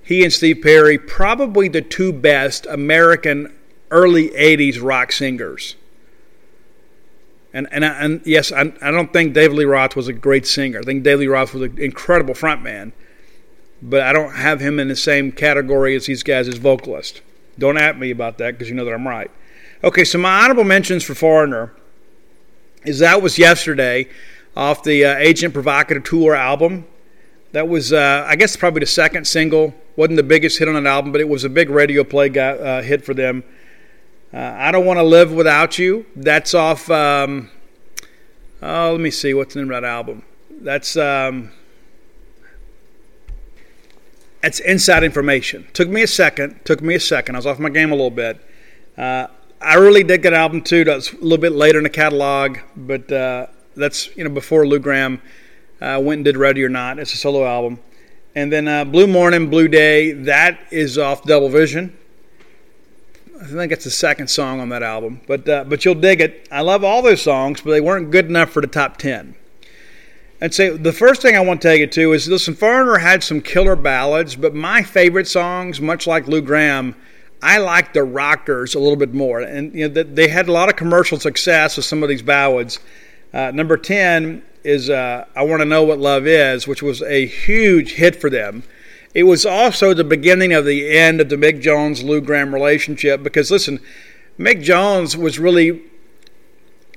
[0.02, 3.52] he and Steve Perry probably the two best American
[3.90, 5.76] early 80s rock singers.
[7.52, 10.80] And and, and yes, I, I don't think David Lee Roth was a great singer.
[10.80, 12.92] I think David Lee Roth was an incredible frontman,
[13.80, 17.22] but I don't have him in the same category as these guys as vocalist.
[17.58, 19.30] Don't at me about that because you know that I'm right.
[19.82, 21.72] Okay, so my honorable mentions for Foreigner
[22.86, 24.08] is that was yesterday
[24.56, 26.86] off the uh, Agent Provocateur Tour album.
[27.52, 29.74] That was, uh, I guess, probably the second single.
[29.96, 32.50] wasn't the biggest hit on an album, but it was a big radio play guy,
[32.50, 33.44] uh, hit for them.
[34.32, 36.06] Uh, I don't want to live without you.
[36.14, 36.90] That's off.
[36.90, 37.50] Um,
[38.62, 39.34] oh, let me see.
[39.34, 40.22] What's the name of that album?
[40.50, 41.50] That's um,
[44.42, 45.66] that's inside information.
[45.72, 46.60] Took me a second.
[46.64, 47.36] Took me a second.
[47.36, 48.40] I was off my game a little bit.
[49.60, 50.84] I really did that album too.
[50.84, 54.78] That's a little bit later in the catalog, but uh, that's you know before Lou
[54.78, 55.20] Gramm
[55.80, 56.98] uh, went and did Ready or Not.
[56.98, 57.80] It's a solo album.
[58.34, 61.96] And then uh, Blue Morning, Blue Day, that is off Double Vision.
[63.40, 66.46] I think it's the second song on that album, but uh, but you'll dig it.
[66.50, 69.34] I love all those songs, but they weren't good enough for the top ten.
[70.40, 72.54] I'd say the first thing I want to take you to is listen.
[72.54, 76.94] Foreigner had some killer ballads, but my favorite songs, much like Lou Gramm,
[77.42, 80.68] I like the rockers a little bit more, and you know they had a lot
[80.68, 82.78] of commercial success with some of these ballads.
[83.32, 87.26] Uh, number ten is uh, "I Want to Know What Love Is," which was a
[87.26, 88.62] huge hit for them.
[89.14, 93.22] It was also the beginning of the end of the Mick Jones Lou Gramm relationship
[93.22, 93.80] because listen,
[94.38, 95.82] Mick Jones was really,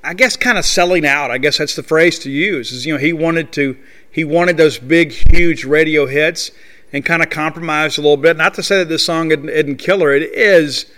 [0.04, 1.32] I guess, kind of selling out.
[1.32, 2.72] I guess that's the phrase to use.
[2.72, 3.78] Is you know he wanted to
[4.12, 6.52] he wanted those big huge radio hits
[6.92, 8.38] and kind of compromised a little bit.
[8.38, 10.92] Not to say that this song isn't, killer, it is.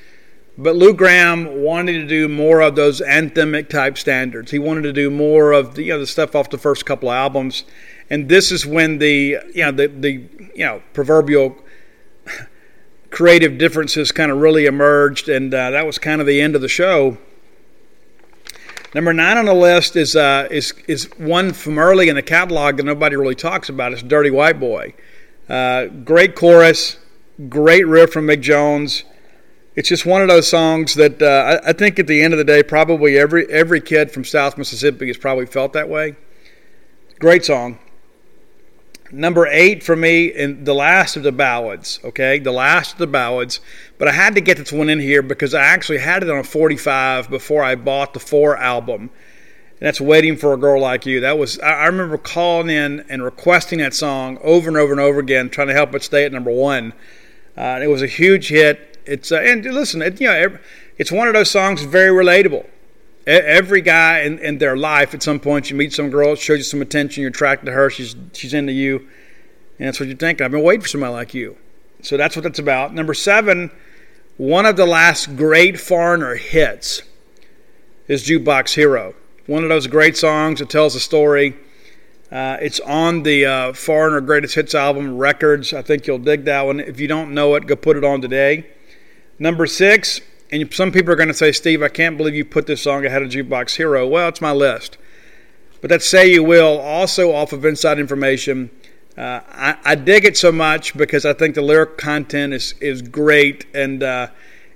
[0.57, 4.51] But Lou Gramm wanted to do more of those anthemic type standards.
[4.51, 7.09] He wanted to do more of the, you know the stuff off the first couple
[7.09, 7.63] of albums
[8.11, 10.11] and this is when the you know the the
[10.53, 11.57] you know proverbial
[13.09, 16.61] creative differences kind of really emerged, and uh, that was kind of the end of
[16.61, 17.17] the show.
[18.93, 22.75] Number nine on the list is uh, is is one from early in the catalog
[22.77, 23.93] that nobody really talks about.
[23.93, 24.93] It's "Dirty White Boy."
[25.51, 26.97] Uh, great chorus,
[27.49, 29.03] great riff from Mick Jones.
[29.75, 32.37] It's just one of those songs that uh, I, I think at the end of
[32.37, 36.15] the day, probably every every kid from South Mississippi has probably felt that way.
[37.19, 37.79] Great song
[39.11, 42.39] number eight for me and the last of the ballads, okay?
[42.39, 43.59] The last of the ballads.
[43.97, 46.39] But I had to get this one in here because I actually had it on
[46.39, 49.09] a 45 before I bought the four album.
[49.81, 51.19] That's Waiting for a Girl Like You.
[51.21, 55.19] That was, I remember calling in and requesting that song over and over and over
[55.19, 56.93] again, trying to help it stay at number one.
[57.57, 58.99] Uh, it was a huge hit.
[59.07, 60.59] It's, uh, and listen, it, you know,
[60.99, 62.67] it's one of those songs very relatable
[63.27, 66.63] every guy in, in their life at some point you meet some girl shows you
[66.63, 68.97] some attention you're attracted to her she's she's into you
[69.77, 71.55] and that's what you're thinking i've been waiting for somebody like you
[72.01, 73.69] so that's what that's about number seven
[74.37, 77.03] one of the last great foreigner hits
[78.07, 79.13] is jukebox hero
[79.47, 81.55] one of those great songs that tells a story
[82.31, 86.61] uh, it's on the uh, foreigner greatest hits album records i think you'll dig that
[86.61, 88.65] one if you don't know it go put it on today
[89.39, 92.67] number six and some people are going to say, Steve, I can't believe you put
[92.67, 94.05] this song ahead of Jukebox Hero.
[94.05, 94.97] Well, it's my list.
[95.79, 98.69] But that Say You Will, also off of Inside Information.
[99.17, 103.01] Uh, I, I, dig it so much because I think the lyric content is, is
[103.01, 103.65] great.
[103.73, 104.27] And uh,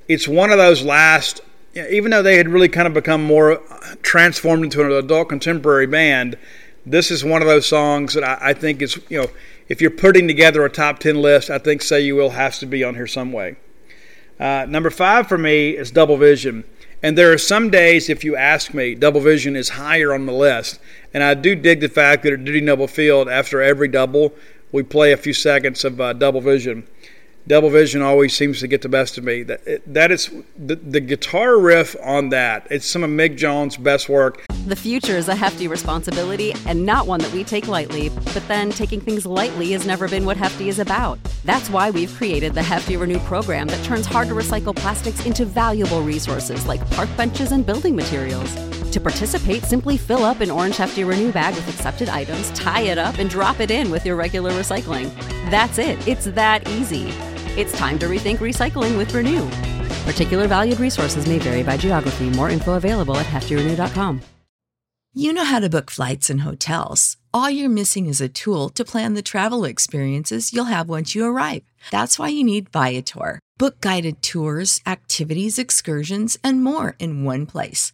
[0.08, 1.41] it's one of those last,
[1.76, 3.62] even though they had really kind of become more
[4.02, 6.38] transformed into an adult contemporary band,
[6.86, 9.28] this is one of those songs that I, I think is, you know,
[9.68, 12.66] if you're putting together a top 10 list, I think Say You Will has to
[12.66, 13.58] be on here some way.
[14.40, 16.64] Uh, number five for me is double vision.
[17.02, 20.34] And there are some days, if you ask me, double vision is higher on the
[20.34, 20.80] list.
[21.14, 24.34] And I do dig the fact that at Dudy Noble Field, after every double,
[24.72, 26.88] we play a few seconds of uh, double vision.
[27.48, 29.44] Double Vision always seems to get the best of me.
[29.44, 32.66] That, that is the, the guitar riff on that.
[32.72, 34.44] It's some of Mick Jones' best work.
[34.66, 38.10] The future is a hefty responsibility and not one that we take lightly.
[38.10, 41.20] But then taking things lightly has never been what Hefty is about.
[41.44, 45.46] That's why we've created the Hefty Renew program that turns hard to recycle plastics into
[45.46, 48.52] valuable resources like park benches and building materials.
[48.90, 52.98] To participate, simply fill up an orange Hefty Renew bag with accepted items, tie it
[52.98, 55.14] up, and drop it in with your regular recycling.
[55.52, 56.08] That's it.
[56.08, 57.14] It's that easy.
[57.58, 59.50] It's time to rethink recycling with Renew.
[60.04, 62.30] Particular valued resources may vary by geography.
[62.32, 64.22] More info available at heftyrenew.com.
[65.13, 67.15] You know how to book flights and hotels.
[67.34, 71.24] All you're missing is a tool to plan the travel experiences you'll have once you
[71.24, 71.63] arrive.
[71.91, 73.39] That's why you need Viator.
[73.58, 77.94] Book guided tours, activities, excursions, and more in one place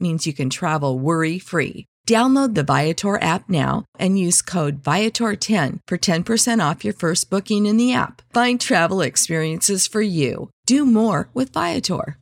[0.01, 1.85] means you can travel worry free.
[2.07, 7.65] Download the Viator app now and use code Viator10 for 10% off your first booking
[7.67, 8.21] in the app.
[8.33, 10.49] Find travel experiences for you.
[10.65, 12.17] Do more with Viator.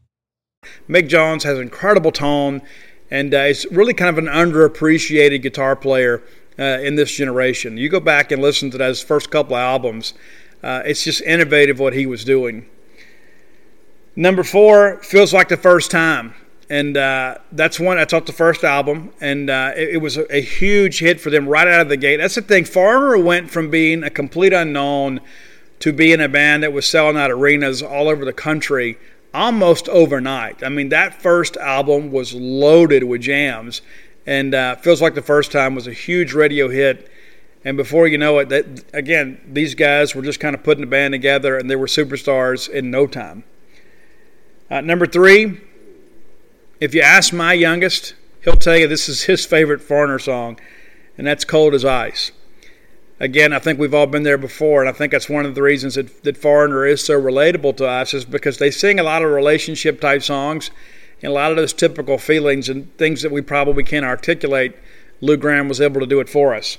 [0.89, 2.61] Mick Jones has incredible tone
[3.09, 6.21] and uh, is really kind of an underappreciated guitar player
[6.59, 7.77] uh, in this generation.
[7.77, 10.13] You go back and listen to those first couple of albums,
[10.61, 12.65] uh, it's just innovative what he was doing.
[14.15, 16.33] Number four feels like the first time
[16.69, 17.97] and uh, that's one.
[17.97, 21.31] That's off the first album, and uh, it, it, was a, a, huge hit for
[21.31, 22.17] them right out of the gate.
[22.17, 22.65] That's the thing.
[22.65, 25.19] Foreigner went from being a complete unknown
[25.79, 28.97] to being a band that was selling out arenas all over the country
[29.33, 30.63] almost overnight.
[30.63, 33.81] I mean, that first album was loaded with jams,
[34.25, 37.09] and uh, feels like the first time was a huge radio hit.
[37.65, 40.87] And before you know it, that again, these guys were just kind of putting the
[40.87, 43.43] band together, and they were superstars in no time.
[44.69, 45.59] Uh, number three,
[46.79, 48.13] if you ask my youngest,
[48.43, 50.59] he'll tell you this is his favorite Foreigner song,
[51.17, 52.31] and that's Cold as Ice.
[53.19, 55.61] Again, I think we've all been there before, and I think that's one of the
[55.61, 59.21] reasons that, that Foreigner is so relatable to us, is because they sing a lot
[59.21, 60.71] of relationship type songs
[61.21, 64.73] and a lot of those typical feelings and things that we probably can't articulate.
[65.19, 66.77] Lou Gramm was able to do it for us.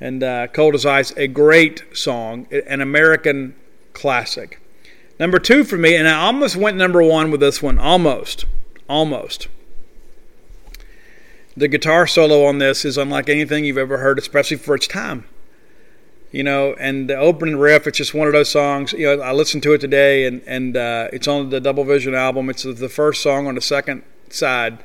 [0.00, 3.54] And uh, Cold as Ice, a great song, an American
[3.92, 4.58] classic.
[5.18, 8.46] Number two for me, and I almost went number one with this one, almost
[8.90, 9.48] almost.
[11.56, 15.24] The guitar solo on this is unlike anything you've ever heard, especially for its time.
[16.32, 18.92] You know, and the opening riff, it's just one of those songs.
[18.92, 22.14] You know, I listened to it today, and and uh, it's on the Double Vision
[22.14, 22.48] album.
[22.50, 24.78] It's the first song on the second side,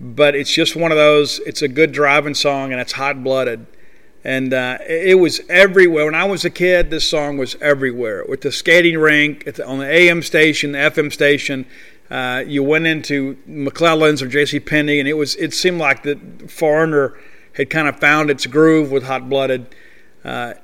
[0.00, 1.40] but it's just one of those.
[1.40, 3.66] It's a good driving song, and it's hot blooded
[4.26, 6.06] and uh, it was everywhere.
[6.06, 8.24] When I was a kid, this song was everywhere.
[8.28, 11.64] With the skating rink, on the AM station, the FM station,
[12.10, 14.60] uh, you went into McClellan's or J.C.
[14.60, 16.16] Penney, and it was it seemed like the
[16.48, 17.16] foreigner
[17.54, 19.74] had kind of found its groove with Hot Blooded.
[20.24, 20.54] Uh,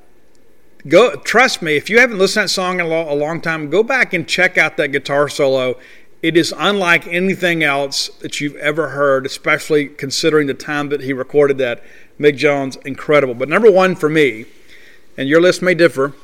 [0.87, 3.71] go trust me, if you haven't listened to that song in a, a long time,
[3.71, 5.79] go back and check out that guitar solo.
[6.23, 11.13] It is unlike anything else that you've ever heard, especially considering the time that he
[11.13, 11.83] recorded that.
[12.21, 13.35] Mick Jones, incredible.
[13.35, 14.47] But number one for me,
[15.17, 16.15] and your list may differ,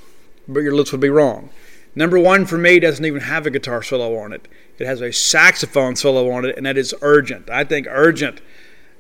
[0.46, 1.50] but your list would be wrong.
[1.96, 4.46] Number one for me doesn't even have a guitar solo on it.
[4.78, 7.50] It has a saxophone solo on it, and that is Urgent.
[7.50, 8.40] I think Urgent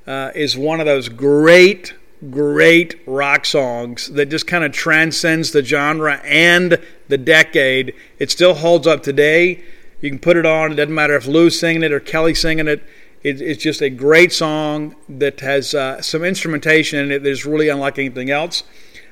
[0.06, 1.94] uh, is one of those great,
[2.30, 7.94] great rock songs that just kind of transcends the genre and the decade.
[8.18, 9.62] It still holds up today.
[10.00, 10.72] You can put it on.
[10.72, 12.82] It doesn't matter if Lou's singing it or Kelly singing it.
[13.22, 17.44] it it's just a great song that has uh, some instrumentation in it that is
[17.44, 18.62] really unlike anything else.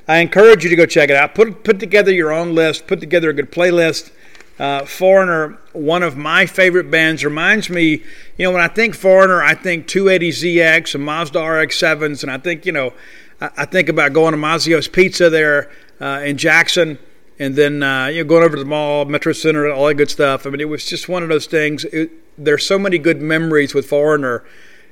[0.09, 1.35] I encourage you to go check it out.
[1.35, 2.87] Put put together your own list.
[2.87, 4.13] Put together a good playlist.
[4.59, 8.03] Uh, Foreigner, one of my favorite bands, reminds me.
[8.39, 12.65] You know, when I think Foreigner, I think 280ZX and Mazda RX-7s, and I think
[12.65, 12.93] you know,
[13.41, 16.99] I, I think about going to Mazzio's Pizza there uh, in Jackson,
[17.39, 20.11] and then uh, you know going over to the mall, Metro Center, all that good
[20.11, 20.47] stuff.
[20.47, 21.85] I mean, it was just one of those things.
[21.87, 24.45] It, there's so many good memories with Foreigner,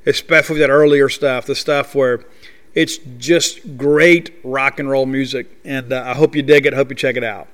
[0.05, 2.25] especially that earlier stuff, the stuff where
[2.75, 6.75] it's just great rock and roll music, and uh, I hope you dig it.
[6.75, 7.49] Hope you check it out.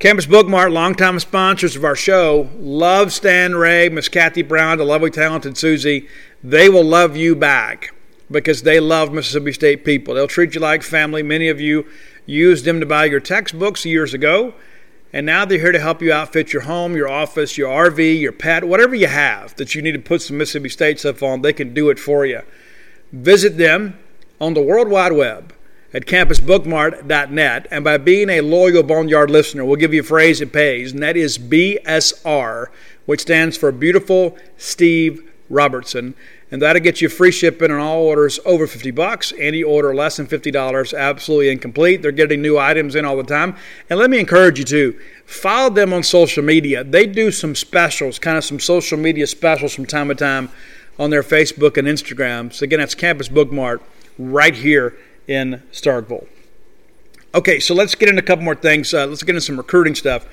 [0.00, 5.10] Campus Bookmart, longtime sponsors of our show, love Stan Ray, Miss Kathy Brown, the lovely,
[5.10, 6.08] talented Susie.
[6.42, 7.94] They will love you back
[8.30, 10.12] because they love Mississippi State people.
[10.12, 11.22] They'll treat you like family.
[11.22, 11.86] Many of you
[12.26, 14.52] used them to buy your textbooks years ago,
[15.12, 18.32] and now they're here to help you outfit your home, your office, your RV, your
[18.32, 21.40] pet, whatever you have that you need to put some Mississippi State stuff on.
[21.40, 22.42] They can do it for you.
[23.12, 23.98] Visit them
[24.40, 25.53] on the World Wide Web
[25.94, 27.68] at campusbookmart.net.
[27.70, 31.02] And by being a loyal Boneyard listener, we'll give you a phrase that pays, and
[31.02, 32.66] that is BSR,
[33.06, 36.14] which stands for Beautiful Steve Robertson.
[36.50, 39.32] And that'll get you free shipping on all orders over 50 bucks.
[39.38, 42.02] Any order less than $50, absolutely incomplete.
[42.02, 43.56] They're getting new items in all the time.
[43.90, 46.84] And let me encourage you to follow them on social media.
[46.84, 50.48] They do some specials, kind of some social media specials from time to time
[50.96, 52.52] on their Facebook and Instagram.
[52.52, 53.80] So, again, that's Campus Bookmart
[54.16, 54.96] right here
[55.26, 56.26] in Starkville.
[57.34, 58.94] Okay, so let's get into a couple more things.
[58.94, 60.26] Uh, let's get into some recruiting stuff.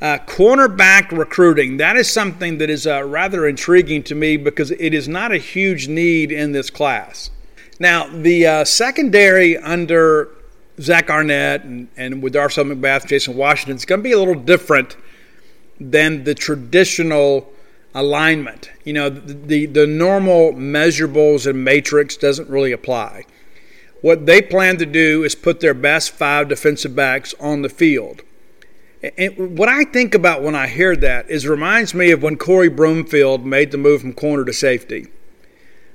[0.00, 4.92] Uh, cornerback recruiting, that is something that is uh, rather intriguing to me because it
[4.92, 7.30] is not a huge need in this class.
[7.78, 10.30] Now, the uh, secondary under
[10.80, 14.34] Zach Arnett and, and with Darcel McBath, Jason Washington, is going to be a little
[14.34, 14.96] different
[15.80, 17.50] than the traditional
[17.94, 18.70] alignment.
[18.84, 23.24] You know, the, the, the normal measurables and matrix doesn't really apply.
[24.02, 28.22] What they plan to do is put their best five defensive backs on the field.
[29.16, 32.68] And what I think about when I hear that is reminds me of when Corey
[32.68, 35.08] Broomfield made the move from corner to safety.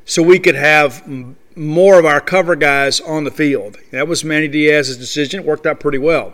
[0.05, 1.07] So we could have
[1.55, 3.77] more of our cover guys on the field.
[3.91, 5.41] That was Manny Diaz's decision.
[5.41, 6.33] It worked out pretty well.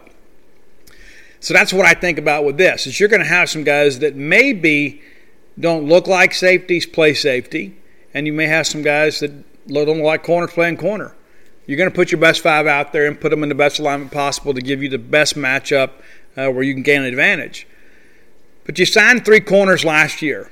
[1.40, 2.88] So that's what I think about with this.
[2.88, 5.02] Is you're going to have some guys that maybe
[5.60, 7.78] don't look like safeties play safety,
[8.14, 9.32] and you may have some guys that
[9.68, 11.14] don't look like corners playing corner.
[11.68, 13.78] You're going to put your best five out there and put them in the best
[13.78, 15.92] alignment possible to give you the best matchup
[16.38, 17.68] uh, where you can gain an advantage.
[18.66, 20.50] But you signed three corners last year.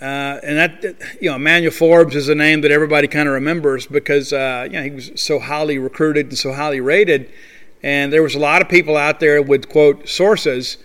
[0.00, 0.82] Uh, and that,
[1.20, 4.76] you know, Emmanuel Forbes is a name that everybody kind of remembers because, uh, you
[4.78, 7.30] know, he was so highly recruited and so highly rated.
[7.82, 10.78] And there was a lot of people out there with, quote, sources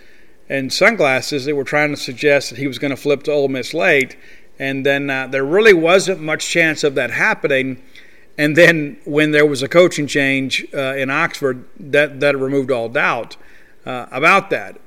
[0.49, 3.47] and sunglasses that were trying to suggest that he was going to flip to Ole
[3.47, 4.17] Miss late.
[4.59, 7.81] And then uh, there really wasn't much chance of that happening.
[8.37, 12.89] And then when there was a coaching change uh, in Oxford, that, that removed all
[12.89, 13.37] doubt
[13.85, 14.79] uh, about that.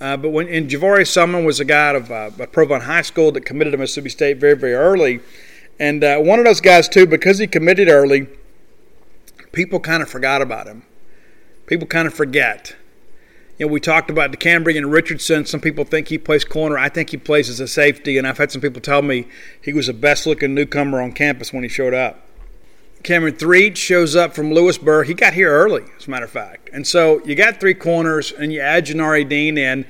[0.00, 3.32] Uh, but when and Javorius Sumlin was a guy out of uh, Provine High School
[3.32, 5.20] that committed to Mississippi State very very early,
[5.78, 8.26] and uh, one of those guys too because he committed early.
[9.52, 10.82] People kind of forgot about him.
[11.66, 12.74] People kind of forget.
[13.56, 15.46] You know, we talked about Decamerion Richardson.
[15.46, 16.76] Some people think he plays corner.
[16.76, 19.28] I think he plays as a safety, and I've had some people tell me
[19.62, 22.20] he was the best looking newcomer on campus when he showed up.
[23.04, 25.06] Cameron Threet shows up from Lewisburg.
[25.06, 26.70] He got here early, as a matter of fact.
[26.72, 29.84] And so you got three corners, and you add Janari Dean in.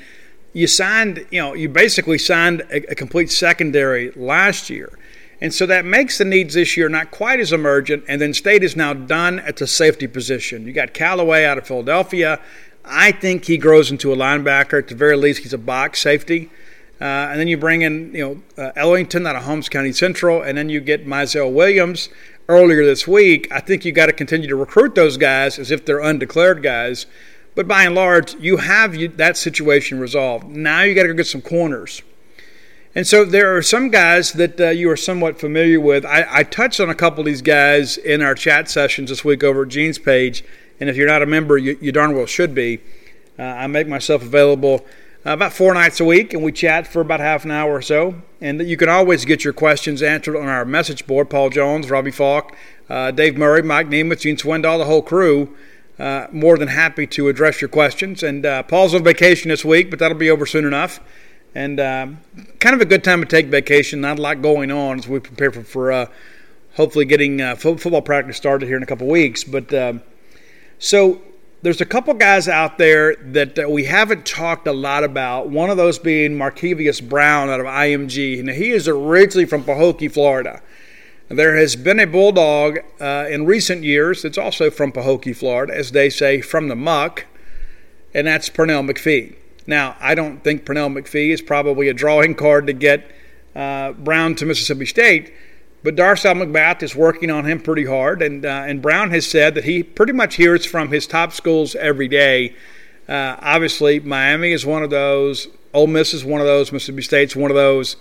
[0.53, 4.99] You signed, you know, you basically signed a, a complete secondary last year.
[5.41, 8.05] And so that makes the needs this year not quite as emergent.
[8.09, 10.67] And then State is now done at the safety position.
[10.67, 12.41] You got Callaway out of Philadelphia.
[12.85, 14.79] I think he grows into a linebacker.
[14.79, 16.51] At the very least, he's a box safety.
[17.01, 20.42] Uh, and then you bring in, you know, uh, Ellington out of Holmes County Central,
[20.42, 22.09] and then you get Mizell Williams
[22.49, 23.51] earlier this week.
[23.51, 27.07] I think you got to continue to recruit those guys as if they're undeclared guys.
[27.55, 30.49] But by and large, you have that situation resolved.
[30.49, 32.03] Now you got to go get some corners.
[32.97, 36.05] And so there are some guys that uh, you are somewhat familiar with.
[36.05, 39.42] I, I, touched on a couple of these guys in our chat sessions this week
[39.42, 40.45] over at Gene's page.
[40.78, 42.80] And if you're not a member, you, you darn well should be.
[43.36, 44.86] Uh, I make myself available
[45.25, 48.14] about four nights a week, and we chat for about half an hour or so.
[48.41, 51.31] And you can always get your questions answered on our message board.
[51.31, 52.55] Paul Jones, Robbie Faulk,
[52.91, 55.57] uh, Dave Murray, Mike Nemeth, Gene Swindoll, the whole crew.
[55.99, 58.22] Uh, more than happy to address your questions.
[58.22, 61.01] And uh, Paul's on vacation this week, but that'll be over soon enough.
[61.55, 62.18] And um,
[62.59, 64.01] kind of a good time to take vacation.
[64.01, 66.07] Not a lot going on as we prepare for, for uh,
[66.75, 69.45] hopefully getting uh, football practice started here in a couple weeks.
[69.45, 70.03] But um,
[70.81, 71.22] so
[71.65, 75.49] there's a couple guys out there that uh, we haven't talked a lot about.
[75.49, 78.45] One of those being Markevius Brown out of IMG.
[78.45, 80.61] Now, he is originally from Pahokee, Florida.
[81.29, 85.93] There has been a bulldog uh, in recent years that's also from Pahokee, Florida, as
[85.93, 87.25] they say, from the muck,
[88.12, 89.35] and that's Pernell McPhee.
[89.67, 93.11] Now, I don't think Pernell McPhee is probably a drawing card to get
[93.57, 95.33] uh, Brown to Mississippi State,
[95.85, 99.55] but Darcel McBath is working on him pretty hard, and uh, and Brown has said
[99.55, 102.57] that he pretty much hears from his top schools every day.
[103.07, 105.47] Uh, obviously, Miami is one of those.
[105.74, 106.72] Ole Miss is one of those.
[106.72, 107.97] Mississippi State's one of those.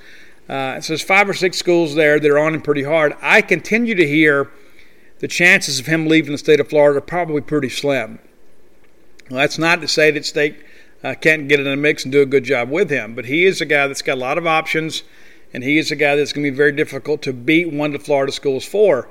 [0.48, 3.16] Uh, so there's five or six schools there that are on him pretty hard.
[3.22, 4.50] I continue to hear
[5.20, 8.20] the chances of him leaving the state of Florida are probably pretty slim.
[9.30, 10.58] Well, that's not to say that State
[11.04, 13.46] uh, can't get in the mix and do a good job with him, but he
[13.46, 15.04] is a guy that's got a lot of options
[15.54, 18.00] and he is a guy that's going to be very difficult to beat one of
[18.02, 19.10] the Florida schools for.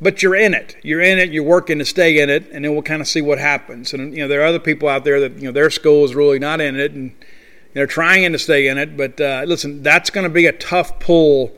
[0.00, 0.76] But you're in it.
[0.82, 1.30] You're in it.
[1.30, 3.94] You're working to stay in it, and then we'll kind of see what happens.
[3.94, 6.14] And you know, there are other people out there that you know their school is
[6.14, 7.14] really not in it, and
[7.74, 8.96] they're trying to stay in it.
[8.96, 11.56] But uh, listen, that's going to be a tough pull.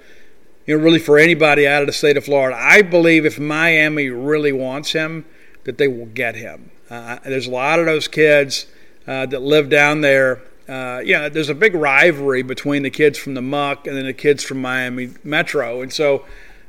[0.67, 2.59] You know, really for anybody out of the state of Florida.
[2.61, 5.25] I believe if Miami really wants him,
[5.65, 6.71] that they will get him.
[6.91, 8.67] Uh, there's a lot of those kids
[9.07, 13.35] uh, that live down there uh, yeah, there's a big rivalry between the kids from
[13.35, 16.25] the Muck and then the kids from Miami Metro, and so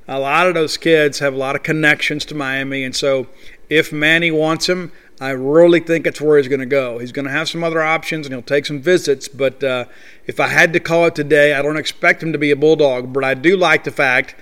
[0.08, 3.28] a lot of those kids have a lot of connections to Miami, and so
[3.70, 7.00] if Manny wants him, I really think that's where he's going to go.
[7.00, 9.86] He's going to have some other options and he'll take some visits, but uh,
[10.28, 13.14] if I had to call it today, I don't expect him to be a bulldog,
[13.14, 14.36] but I do like the fact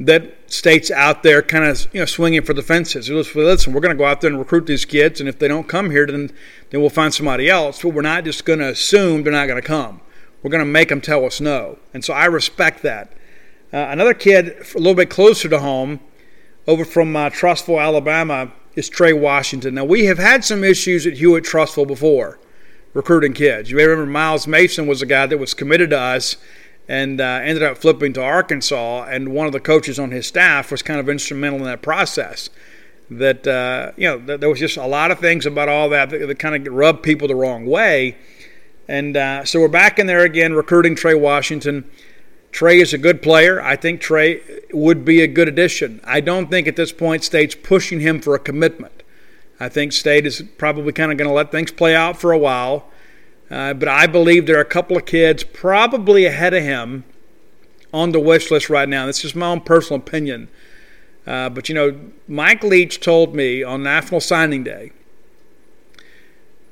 [0.00, 3.08] that State's out there kind of you know swinging for the fences.
[3.08, 5.68] Listen, we're going to go out there and recruit these kids, and if they don't
[5.68, 6.32] come here, then
[6.70, 7.80] then we'll find somebody else.
[7.82, 10.00] But we're not just going to assume they're not going to come.
[10.42, 13.12] We're going to make them tell us no, and so I respect that.
[13.72, 16.00] Uh, another kid a little bit closer to home,
[16.66, 17.30] over from uh,
[17.68, 19.74] Alabama, is Trey Washington.
[19.74, 22.40] Now we have had some issues at Hewitt Trussville before,
[22.92, 23.70] recruiting kids.
[23.70, 26.36] You may remember Miles Mason was a guy that was committed to us
[26.90, 29.04] and uh, ended up flipping to Arkansas.
[29.04, 32.50] And one of the coaches on his staff was kind of instrumental in that process.
[33.08, 36.26] That uh, you know, there was just a lot of things about all that that,
[36.26, 38.18] that kind of rubbed people the wrong way.
[38.88, 41.88] And uh, so we're back in there again, recruiting Trey Washington.
[42.50, 43.62] Trey is a good player.
[43.62, 46.00] I think Trey would be a good addition.
[46.02, 49.04] I don't think at this point State's pushing him for a commitment.
[49.60, 52.38] I think State is probably kind of going to let things play out for a
[52.38, 52.90] while
[53.50, 57.04] uh, but I believe there are a couple of kids probably ahead of him
[57.92, 59.06] on the wish list right now.
[59.06, 60.48] This is my own personal opinion.
[61.26, 61.98] Uh, but, you know,
[62.28, 64.92] Mike Leach told me on National Signing Day,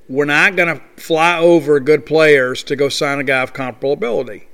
[0.08, 3.92] we're not going to fly over good players to go sign a guy of comparable
[3.92, 4.48] ability.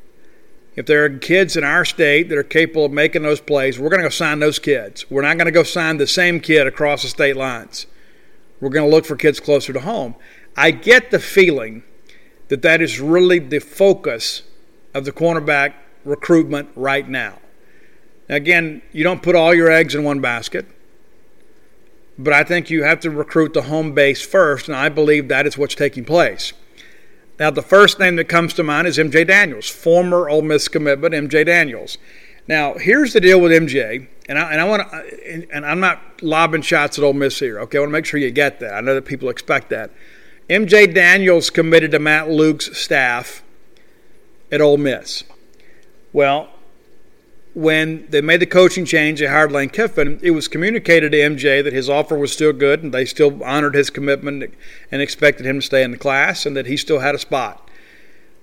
[0.75, 3.91] If there are kids in our state that are capable of making those plays, we're
[3.91, 5.09] going to go sign those kids.
[5.09, 7.87] We're not going to go sign the same kid across the state lines.
[8.61, 10.17] We're going to look for kids closer to home.
[10.57, 11.85] I get the feeling
[12.49, 14.43] that that is really the focus
[14.93, 15.75] of the cornerback
[16.05, 17.39] recruitment right now.
[18.29, 18.37] now.
[18.37, 20.67] Again, you don't put all your eggs in one basket,
[22.19, 25.47] but I think you have to recruit the home base first, and I believe that
[25.47, 26.53] is what's taking place.
[27.39, 31.15] Now, the first name that comes to mind is MJ Daniels, former Ole Miss commitment,
[31.15, 31.99] MJ Daniels.
[32.47, 36.23] Now, here's the deal with MJ, and I, and I want to, and I'm not
[36.23, 37.59] lobbing shots at Ole Miss here.
[37.61, 38.75] Okay, I want to make sure you get that.
[38.75, 39.91] I know that people expect that.
[40.49, 43.43] MJ Daniels committed to Matt Luke's staff
[44.53, 45.25] at Ole Miss.
[46.13, 46.51] Well,
[47.55, 50.21] when they made the coaching change, they hired Lane Kiffin.
[50.23, 53.75] It was communicated to MJ that his offer was still good, and they still honored
[53.75, 54.53] his commitment
[54.91, 57.71] and expected him to stay in the class, and that he still had a spot.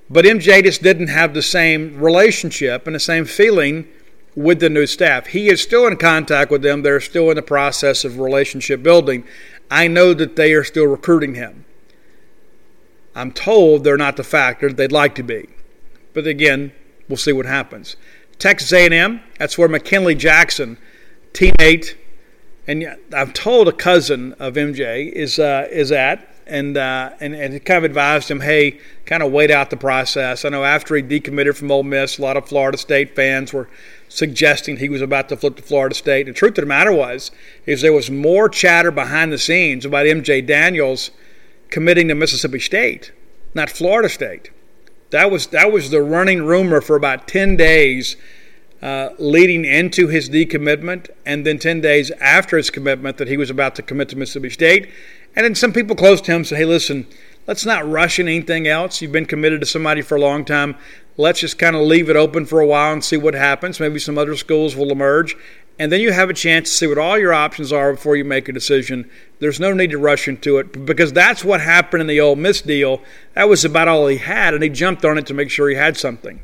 [0.10, 3.88] But MJ just didn't have the same relationship and the same feeling
[4.36, 5.28] with the new staff.
[5.28, 6.82] He is still in contact with them.
[6.82, 9.24] They're still in the process of relationship building.
[9.70, 11.66] I know that they are still recruiting him.
[13.16, 15.50] I'm told they're not the factor they'd like to be.
[16.14, 16.72] But again,
[17.08, 17.96] we'll see what happens.
[18.40, 20.78] Texas A&M, that's where McKinley Jackson,
[21.34, 21.96] teammate,
[22.68, 27.64] and I'm told a cousin of MJ is uh, is at, and uh, and and
[27.66, 30.46] kind of advised him, hey, kind of wait out the process.
[30.46, 33.68] I know after he decommitted from Ole Miss, a lot of Florida State fans were
[34.10, 36.28] suggesting he was about to flip to Florida State.
[36.28, 37.32] The truth of the matter was,
[37.66, 41.12] is there was more chatter behind the scenes about MJ Daniels
[41.72, 43.12] committing to Mississippi State,
[43.56, 44.52] not Florida State.
[45.10, 48.16] That was that was the running rumor for about ten days,
[48.82, 53.50] uh, leading into his decommitment, and then ten days after his commitment that he was
[53.50, 54.92] about to commit to Mississippi State.
[55.36, 57.08] And then some people close to him said, "Hey, listen,
[57.48, 59.02] let's not rush in anything else.
[59.02, 60.76] You've been committed to somebody for a long time.
[61.18, 63.80] Let's just kind of leave it open for a while and see what happens.
[63.80, 65.36] Maybe some other schools will emerge,
[65.80, 68.24] and then you have a chance to see what all your options are before you
[68.26, 69.10] make a decision.
[69.40, 72.62] There's no need to rush into it because that's what happened in the Ole Miss
[72.62, 73.02] deal.
[73.34, 75.76] That was about all he had, and he jumped on it to make sure he
[75.76, 76.42] had something.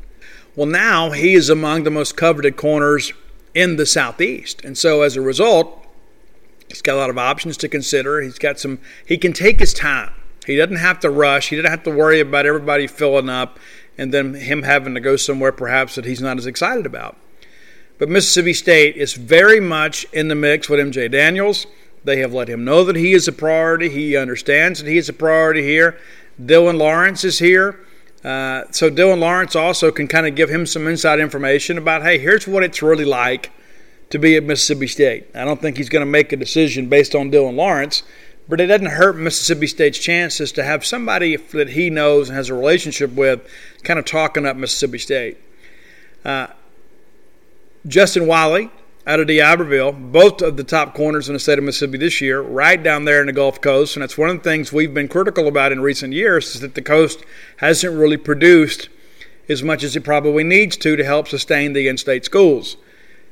[0.56, 3.12] Well, now he is among the most coveted corners
[3.54, 4.64] in the Southeast.
[4.64, 5.86] And so as a result,
[6.68, 8.20] he's got a lot of options to consider.
[8.20, 10.12] He's got some, he can take his time.
[10.46, 11.50] He doesn't have to rush.
[11.50, 13.58] He doesn't have to worry about everybody filling up
[13.96, 17.16] and then him having to go somewhere perhaps that he's not as excited about.
[17.98, 21.66] But Mississippi State is very much in the mix with MJ Daniels.
[22.04, 23.88] They have let him know that he is a priority.
[23.88, 25.98] He understands that he is a priority here.
[26.40, 27.80] Dylan Lawrence is here.
[28.24, 32.18] Uh, so Dylan Lawrence also can kind of give him some inside information about, hey,
[32.18, 33.50] here's what it's really like
[34.10, 35.28] to be at Mississippi State.
[35.34, 38.02] I don't think he's going to make a decision based on Dylan Lawrence,
[38.48, 42.48] but it doesn't hurt Mississippi State's chances to have somebody that he knows and has
[42.48, 43.46] a relationship with
[43.82, 45.38] kind of talking up Mississippi State.
[46.24, 46.48] Uh,
[47.86, 48.70] Justin Wiley
[49.06, 52.42] out of D'Iberville, both of the top corners in the state of Mississippi this year,
[52.42, 53.96] right down there in the Gulf Coast.
[53.96, 56.74] And that's one of the things we've been critical about in recent years is that
[56.74, 57.24] the coast
[57.56, 58.90] hasn't really produced
[59.48, 62.76] as much as it probably needs to to help sustain the in-state schools.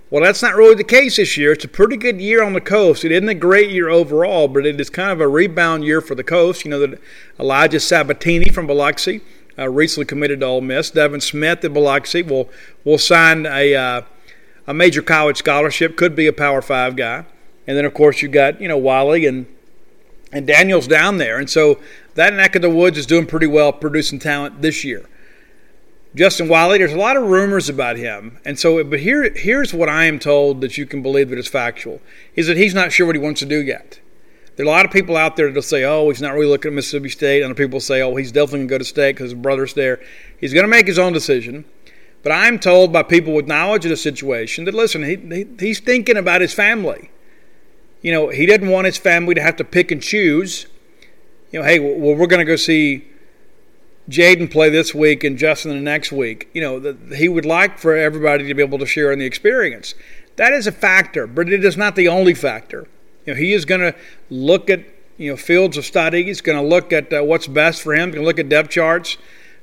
[0.09, 1.53] Well, that's not really the case this year.
[1.53, 3.05] It's a pretty good year on the coast.
[3.05, 6.15] It isn't a great year overall, but it is kind of a rebound year for
[6.15, 6.65] the coast.
[6.65, 7.01] You know that
[7.41, 9.21] Elijah Sabbatini from Biloxi
[9.59, 10.91] uh, recently committed to Ole Miss.
[10.91, 12.49] Devin Smith at Biloxi will
[12.85, 14.03] will sign a uh,
[14.67, 17.25] a major college scholarship, could be a Power Five guy.
[17.67, 19.47] And then, of course, you got you know Wiley and
[20.33, 21.79] and Daniels down there, and so
[22.15, 25.07] that neck of the woods is doing pretty well, producing talent this year.
[26.17, 28.39] Justin Wiley, there's a lot of rumors about him.
[28.43, 31.47] And so, but here, here's what I am told that you can believe that is
[31.47, 32.01] factual
[32.35, 34.01] is that he's not sure what he wants to do yet.
[34.57, 36.71] There are a lot of people out there that'll say, oh, he's not really looking
[36.71, 37.43] at Mississippi State.
[37.43, 39.75] And other people say, oh, he's definitely going to go to state because his brother's
[39.75, 40.01] there.
[40.41, 41.67] He's going to make his own decision.
[42.27, 45.79] But I'm told by people with knowledge of the situation that, listen, he, he, he's
[45.79, 47.13] thinking about his family.
[48.03, 50.67] You know, he didn't want his family to have to pick and choose.
[51.53, 53.07] You know, hey, well, we're going to go see
[54.11, 56.51] Jaden play this week and Justin the next week.
[56.53, 59.25] You know, the, he would like for everybody to be able to share in the
[59.25, 59.95] experience.
[60.35, 62.89] That is a factor, but it is not the only factor.
[63.25, 63.95] You know, he is going to
[64.31, 64.81] look at
[65.17, 66.25] you know fields of study.
[66.25, 68.09] He's going to look at uh, what's best for him.
[68.09, 69.17] He's going to look at depth charts.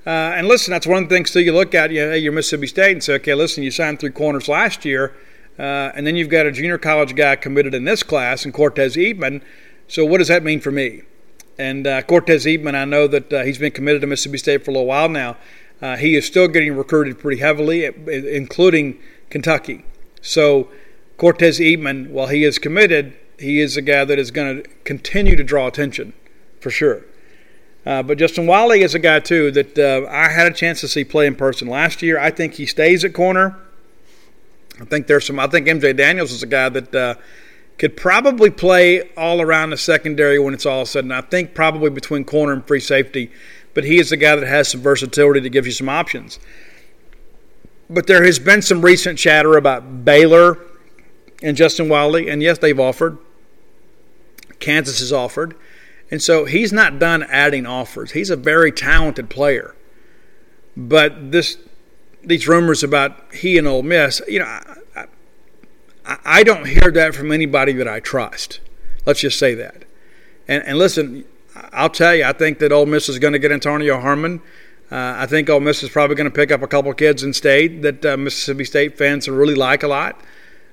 [0.06, 1.42] Uh, and listen, that's one of the things too.
[1.42, 4.10] You look at you know, you're Mississippi State and say, okay, listen, you signed three
[4.10, 5.16] corners last year,
[5.58, 8.96] uh, and then you've got a junior college guy committed in this class, and Cortez
[8.96, 9.42] Eatmon.
[9.88, 11.04] So what does that mean for me?
[11.58, 14.72] And uh, Cortez Eatmon, I know that uh, he's been committed to Mississippi State for
[14.72, 15.38] a little while now.
[15.82, 19.00] Uh, he is still getting recruited pretty heavily, including
[19.30, 19.86] Kentucky.
[20.22, 20.70] So
[21.18, 25.36] Cortez Eatmon, while he is committed, he is a guy that is going to continue
[25.36, 26.14] to draw attention
[26.60, 27.04] for sure.
[27.86, 30.88] Uh, but Justin Wiley is a guy too that uh, I had a chance to
[30.88, 32.18] see play in person last year.
[32.18, 33.58] I think he stays at corner.
[34.80, 35.40] I think there's some.
[35.40, 37.16] I think MJ Daniels is a guy that uh,
[37.78, 41.04] could probably play all around the secondary when it's all said.
[41.04, 43.32] And I think probably between corner and free safety.
[43.74, 46.40] But he is a guy that has some versatility to give you some options.
[47.90, 50.58] But there has been some recent chatter about Baylor
[51.42, 53.18] and Justin Wiley, and yes, they've offered.
[54.60, 55.56] Kansas has offered.
[56.14, 58.12] And so he's not done adding offers.
[58.12, 59.76] He's a very talented player.
[60.78, 61.58] But this
[62.24, 65.08] these rumors about he and Ole Miss, you know, I,
[66.06, 68.60] I, I don't hear that from anybody that I trust.
[69.08, 69.86] Let's just say that.
[70.48, 71.26] And, and listen,
[71.72, 74.40] I'll tell you, I think that Ole Miss is going to get Antonio Harmon.
[74.92, 77.34] Uh, I think Ole Miss is probably going to pick up a couple kids in
[77.34, 80.22] state that uh, Mississippi State fans really like a lot.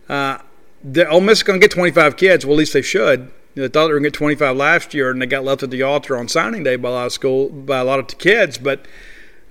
[0.06, 0.36] Uh,
[0.84, 2.44] the Ole Miss is going to get 25 kids.
[2.44, 3.30] Well, at least they should.
[3.54, 5.44] You know, they thought they were going to get 25 last year, and they got
[5.44, 7.98] left at the altar on signing day by a lot of school by a lot
[7.98, 8.58] of kids.
[8.58, 8.86] But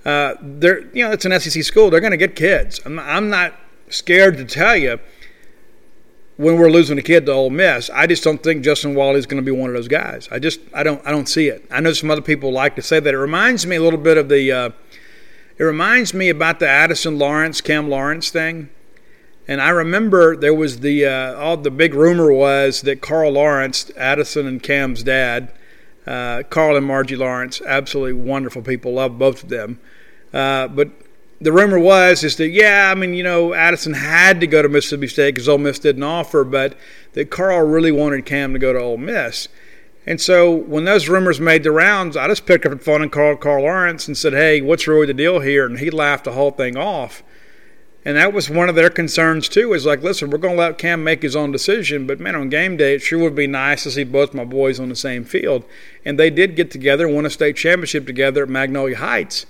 [0.04, 1.90] uh, they're you know it's an SEC school.
[1.90, 2.80] They're going to get kids.
[2.84, 3.54] I'm, I'm not
[3.88, 4.98] scared to tell you
[6.36, 7.90] when we're losing a kid to Ole Miss.
[7.90, 10.26] I just don't think Justin Wiley is going to be one of those guys.
[10.30, 11.66] I just I don't I don't see it.
[11.70, 13.12] I know some other people like to say that.
[13.12, 14.50] It reminds me a little bit of the.
[14.50, 14.70] Uh,
[15.58, 18.70] it reminds me about the Addison Lawrence Cam Lawrence thing.
[19.50, 23.90] And I remember there was the uh, all the big rumor was that Carl Lawrence,
[23.96, 25.50] Addison and Cam's dad,
[26.06, 29.80] uh, Carl and Margie Lawrence, absolutely wonderful people, love both of them.
[30.32, 30.92] Uh, but
[31.40, 34.68] the rumor was is that yeah, I mean you know Addison had to go to
[34.68, 36.76] Mississippi State because Ole Miss didn't offer, but
[37.14, 39.48] that Carl really wanted Cam to go to Ole Miss.
[40.06, 43.10] And so when those rumors made the rounds, I just picked up the phone and
[43.10, 46.32] called Carl Lawrence and said, "Hey, what's really the deal here?" And he laughed the
[46.32, 47.24] whole thing off.
[48.04, 49.72] And that was one of their concerns too.
[49.74, 52.48] Is like, listen, we're going to let Cam make his own decision, but man, on
[52.48, 55.24] game day, it sure would be nice to see both my boys on the same
[55.24, 55.64] field.
[56.04, 59.44] And they did get together, won a state championship together at Magnolia Heights,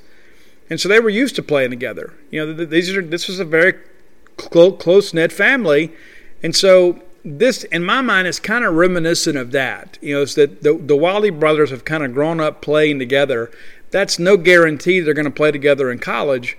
[0.69, 2.15] and so they were used to playing together.
[2.31, 3.75] You know, these are this was a very
[4.37, 5.93] close knit family,
[6.43, 9.99] and so this, in my mind, is kind of reminiscent of that.
[10.01, 13.51] You know, it's that the, the brothers have kind of grown up playing together.
[13.91, 16.57] That's no guarantee they're going to play together in college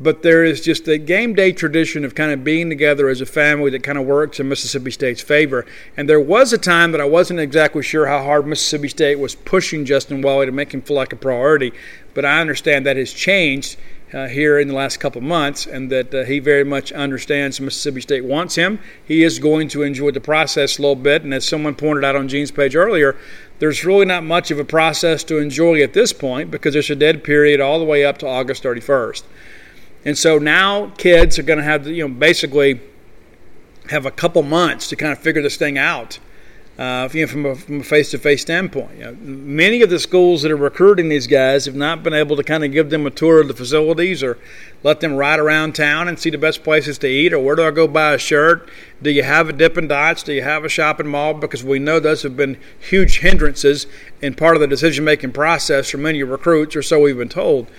[0.00, 3.26] but there is just a game day tradition of kind of being together as a
[3.26, 5.64] family that kind of works in Mississippi State's favor.
[5.96, 9.34] And there was a time that I wasn't exactly sure how hard Mississippi State was
[9.34, 11.72] pushing Justin Wiley to make him feel like a priority,
[12.12, 13.76] but I understand that has changed.
[14.12, 18.00] Uh, here in the last couple months, and that uh, he very much understands Mississippi
[18.00, 18.78] State wants him.
[19.04, 22.14] He is going to enjoy the process a little bit, and as someone pointed out
[22.14, 23.16] on Gene's page earlier,
[23.58, 26.94] there's really not much of a process to enjoy at this point because there's a
[26.94, 29.24] dead period all the way up to August 31st.
[30.04, 32.80] And so now kids are going to have, you know, basically
[33.90, 36.18] have a couple months to kind of figure this thing out.
[36.76, 40.42] Uh, you know, from a, from a face-to-face standpoint, you know, many of the schools
[40.42, 43.10] that are recruiting these guys have not been able to kind of give them a
[43.10, 44.36] tour of the facilities or
[44.82, 47.64] let them ride around town and see the best places to eat or where do
[47.64, 48.68] I go buy a shirt?
[49.00, 50.24] Do you have a Dippin' Dots?
[50.24, 51.34] Do you have a shopping mall?
[51.34, 53.86] Because we know those have been huge hindrances
[54.20, 57.70] in part of the decision-making process for many recruits, or so we've been told.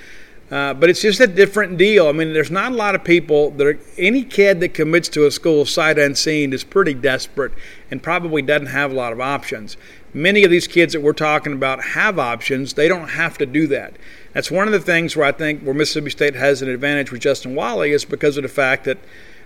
[0.51, 2.07] Uh, but it's just a different deal.
[2.07, 5.25] I mean, there's not a lot of people that are, any kid that commits to
[5.25, 7.51] a school sight unseen is pretty desperate
[7.89, 9.75] and probably doesn't have a lot of options.
[10.13, 12.73] Many of these kids that we're talking about have options.
[12.73, 13.95] They don't have to do that.
[14.33, 17.21] That's one of the things where I think where Mississippi State has an advantage with
[17.21, 18.99] Justin Wiley is because of the fact that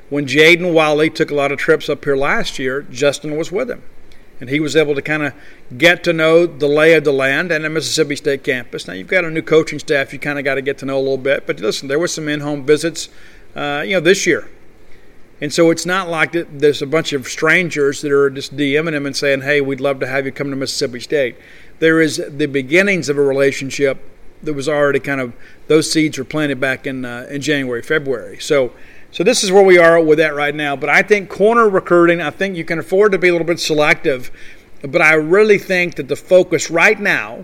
[0.09, 3.71] when Jaden Wiley took a lot of trips up here last year, Justin was with
[3.71, 3.83] him.
[4.39, 5.33] And he was able to kind of
[5.77, 8.87] get to know the lay of the land and the Mississippi State campus.
[8.87, 10.97] Now you've got a new coaching staff, you kind of got to get to know
[10.97, 11.45] a little bit.
[11.45, 13.09] But listen, there were some in-home visits,
[13.55, 14.49] uh, you know, this year,
[15.41, 19.05] and so it's not like there's a bunch of strangers that are just DMing him
[19.05, 21.35] and saying, "Hey, we'd love to have you come to Mississippi State."
[21.79, 23.97] There is the beginnings of a relationship
[24.43, 25.33] that was already kind of
[25.69, 28.39] those seeds were planted back in uh, in January, February.
[28.39, 28.73] So.
[29.11, 30.75] So this is where we are with that right now.
[30.75, 33.59] But I think corner recruiting, I think you can afford to be a little bit
[33.59, 34.29] selective.
[34.83, 37.43] But I really think that the focus right now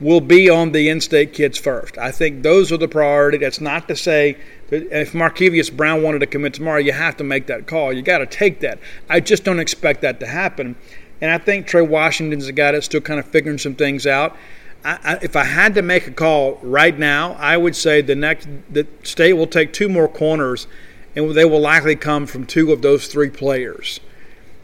[0.00, 1.98] will be on the in-state kids first.
[1.98, 3.38] I think those are the priority.
[3.38, 4.36] That's not to say
[4.68, 7.92] that if Markevius Brown wanted to commit tomorrow, you have to make that call.
[7.92, 8.78] You got to take that.
[9.08, 10.76] I just don't expect that to happen.
[11.20, 14.36] And I think Trey Washington's a guy that's still kind of figuring some things out.
[14.84, 18.48] I, if I had to make a call right now, I would say the next
[18.70, 20.66] the state will take two more corners
[21.14, 24.00] and they will likely come from two of those three players.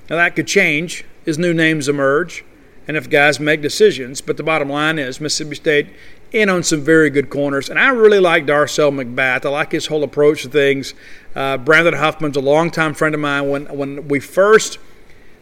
[0.08, 2.44] Now, that could change as new names emerge
[2.86, 5.88] and if guys make decisions, but the bottom line is Mississippi State
[6.32, 7.68] in on some very good corners.
[7.68, 9.44] And I really like Darcel McBath.
[9.44, 10.94] I like his whole approach to things.
[11.34, 13.48] Uh, Brandon Huffman's a longtime friend of mine.
[13.48, 14.78] When, when we first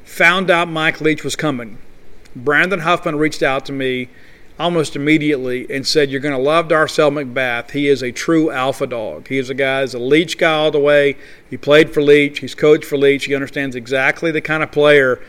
[0.05, 1.79] found out Mike Leach was coming,
[2.35, 4.09] Brandon Huffman reached out to me
[4.59, 7.73] almost immediately and said, You're going to love Darcel McBath.
[7.73, 9.29] He is a true alpha dog.
[9.29, 11.17] He is a guy, he's a Leach guy all the way.
[11.49, 13.25] He played for Leach, he's coached for Leach.
[13.25, 15.21] He understands exactly the kind of player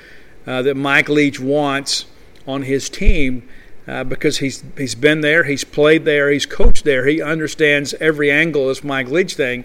[0.45, 2.05] uh, that Mike Leach wants
[2.47, 3.47] on his team.
[3.87, 7.05] Uh, because he's he's been there, he's played there, he's coached there.
[7.05, 9.63] He understands every angle of this Mike Leach thing,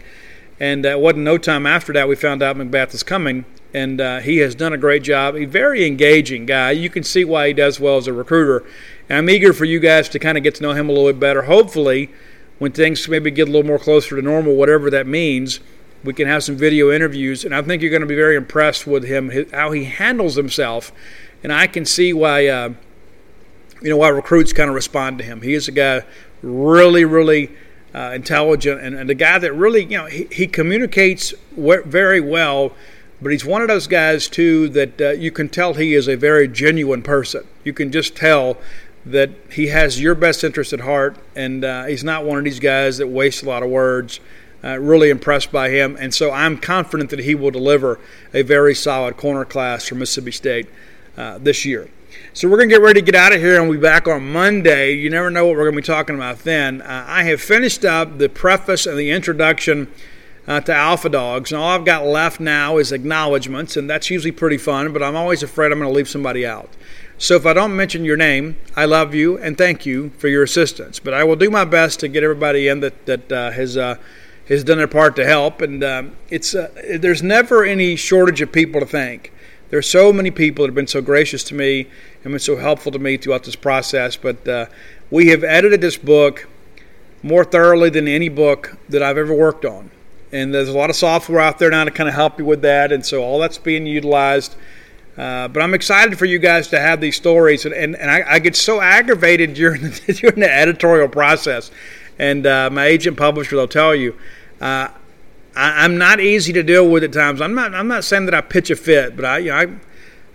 [0.59, 4.21] and uh, wasn't no time after that we found out McBath is coming, and uh,
[4.21, 5.37] he has done a great job.
[5.37, 6.73] A very engaging guy.
[6.73, 8.63] You can see why he does well as a recruiter,
[9.11, 11.09] and I'm eager for you guys to kind of get to know him a little
[11.09, 11.43] bit better.
[11.43, 12.11] Hopefully,
[12.61, 15.59] when things maybe get a little more closer to normal, whatever that means,
[16.05, 17.45] we can have some video interviews.
[17.45, 20.93] And I think you're going to be very impressed with him, how he handles himself.
[21.43, 22.75] And I can see why, uh,
[23.83, 25.43] you know, why recruits kind of respond to him.
[25.43, 26.05] He is a guy
[26.41, 27.51] really, really
[27.93, 32.73] uh, intelligent and, and a guy that really, you know, he, he communicates very well
[33.23, 36.17] but he's one of those guys too that uh, you can tell he is a
[36.17, 37.47] very genuine person.
[37.65, 38.57] You can just tell
[39.07, 42.61] that he has your best interest at heart, and uh, he's not one of these
[42.61, 44.21] guys that wastes a lot of words.
[44.63, 47.99] Uh, really impressed by him, and so I'm confident that he will deliver
[48.35, 50.69] a very solid corner class for Mississippi State
[51.17, 51.89] uh, this year.
[52.35, 54.07] So we're going to get ready to get out of here, and we'll be back
[54.07, 54.93] on Monday.
[54.93, 56.83] You never know what we're going to be talking about then.
[56.83, 59.89] Uh, I have finished up the preface and the introduction
[60.47, 64.33] uh, to Alpha Dogs, and all I've got left now is acknowledgments, and that's usually
[64.33, 66.71] pretty fun, but I'm always afraid I'm going to leave somebody out.
[67.21, 70.43] So if I don't mention your name, I love you and thank you for your
[70.43, 70.99] assistance.
[70.99, 73.97] But I will do my best to get everybody in that that uh, has uh,
[74.49, 75.61] has done their part to help.
[75.61, 79.35] And um, it's uh, there's never any shortage of people to thank.
[79.69, 81.89] There are so many people that have been so gracious to me
[82.25, 84.17] and been so helpful to me throughout this process.
[84.17, 84.67] But uh,
[85.11, 86.49] we have edited this book
[87.23, 89.91] more thoroughly than any book that I've ever worked on.
[90.33, 92.63] And there's a lot of software out there now to kind of help you with
[92.63, 92.93] that.
[92.93, 94.57] And so all that's being utilized.
[95.21, 98.25] Uh, but I'm excited for you guys to have these stories, and, and, and I,
[98.27, 101.71] I, get so aggravated during the, during the editorial process.
[102.19, 104.17] And uh, my agent publisher, they'll tell you,
[104.63, 104.89] uh,
[105.55, 107.43] I, am not easy to deal with at times.
[107.43, 109.67] I'm not I'm not saying that I pitch a fit, but I you know, I,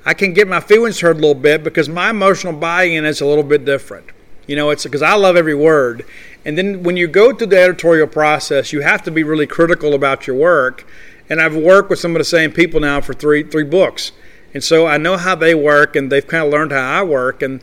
[0.05, 3.25] I can get my feelings hurt a little bit because my emotional buy-in is a
[3.25, 4.05] little bit different.
[4.45, 6.05] You know, it's because I love every word,
[6.45, 9.95] and then when you go through the editorial process, you have to be really critical
[9.95, 10.85] about your work.
[11.27, 14.11] And I've worked with some of the same people now for three three books
[14.55, 17.41] and so I know how they work, and they've kind of learned how I work.
[17.41, 17.61] And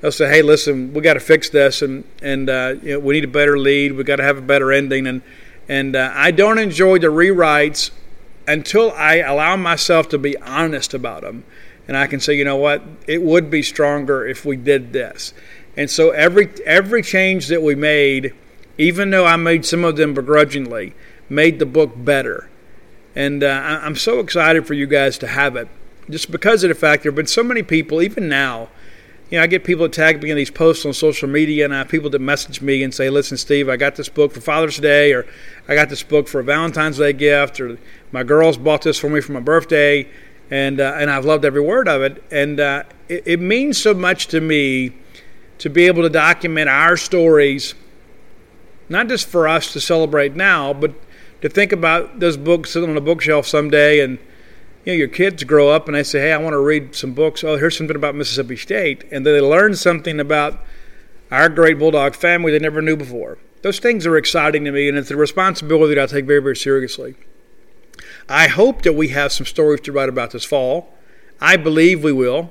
[0.00, 3.14] they'll say, "Hey, listen, we got to fix this, and and uh, you know, we
[3.14, 3.94] need a better lead.
[3.94, 5.22] We got to have a better ending." And
[5.68, 7.90] and uh, I don't enjoy the rewrites
[8.46, 11.42] until I allow myself to be honest about them,
[11.88, 15.34] and I can say, you know what, it would be stronger if we did this.
[15.76, 18.32] And so every every change that we made,
[18.78, 20.94] even though I made some of them begrudgingly,
[21.28, 22.48] made the book better.
[23.16, 25.66] And uh, I'm so excited for you guys to have it
[26.10, 28.68] just because of the fact there have been so many people, even now.
[29.30, 31.74] You know, I get people that tag me in these posts on social media, and
[31.74, 34.40] I have people that message me and say, "Listen, Steve, I got this book for
[34.40, 35.26] Father's Day, or
[35.68, 37.78] I got this book for a Valentine's Day gift, or
[38.10, 40.08] my girls bought this for me for my birthday,
[40.50, 43.92] and uh, and I've loved every word of it, and uh, it, it means so
[43.92, 44.92] much to me
[45.58, 47.74] to be able to document our stories,
[48.88, 50.94] not just for us to celebrate now, but
[51.42, 54.18] to think about those books sitting on a bookshelf someday and
[54.88, 57.12] you know, your kids grow up and they say, "Hey, I want to read some
[57.12, 57.44] books.
[57.44, 60.64] Oh, here's something about Mississippi State," and they learn something about
[61.30, 63.36] our great bulldog family they never knew before.
[63.60, 66.56] Those things are exciting to me, and it's a responsibility that I take very, very
[66.56, 67.16] seriously.
[68.30, 70.94] I hope that we have some stories to write about this fall.
[71.38, 72.50] I believe we will.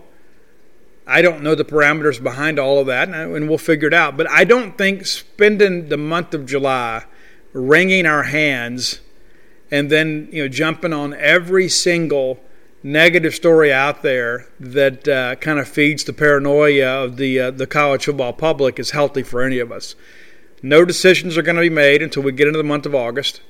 [1.07, 4.15] I don't know the parameters behind all of that, and we'll figure it out.
[4.15, 7.05] But I don't think spending the month of July
[7.51, 8.99] wringing our hands
[9.71, 12.39] and then you know jumping on every single
[12.83, 17.67] negative story out there that uh, kind of feeds the paranoia of the uh, the
[17.67, 19.95] college football public is healthy for any of us.
[20.63, 23.41] No decisions are going to be made until we get into the month of August.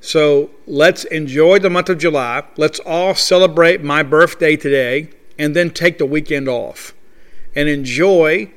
[0.00, 2.42] So let's enjoy the month of July.
[2.56, 6.94] Let's all celebrate my birthday today and then take the weekend off
[7.54, 8.50] and enjoy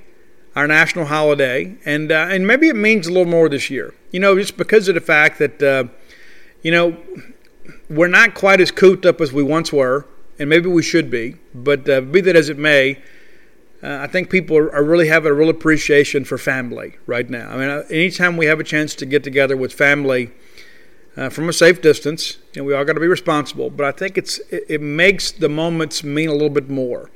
[0.55, 1.75] our national holiday.
[1.85, 3.93] And, uh, and maybe it means a little more this year.
[4.11, 5.85] You know, just because of the fact that, uh,
[6.63, 6.97] you know,
[7.89, 10.07] we're not quite as cooped up as we once were,
[10.39, 11.35] and maybe we should be.
[11.53, 13.01] But uh, be that as it may,
[13.83, 17.49] uh, I think people are, really having a real appreciation for family right now.
[17.49, 20.31] I mean, uh, anytime we have a chance to get together with family
[21.17, 23.69] uh, from a safe distance, and we all got to be responsible.
[23.69, 27.11] But I think it's it, it, makes the moments mean a little bit more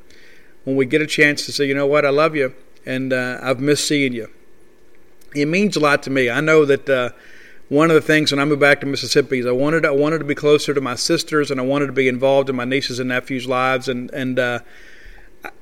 [0.66, 2.54] when we get a chance to say, you know what, I love you,
[2.86, 4.30] and uh, I've missed seeing you.
[5.34, 6.30] It means a lot to me.
[6.30, 7.10] I know that uh,
[7.70, 10.20] one of the things when I moved back to Mississippi is I wanted I wanted
[10.20, 13.00] to be closer to my sisters, and I wanted to be involved in my nieces
[13.00, 14.60] and nephews' lives, and and uh,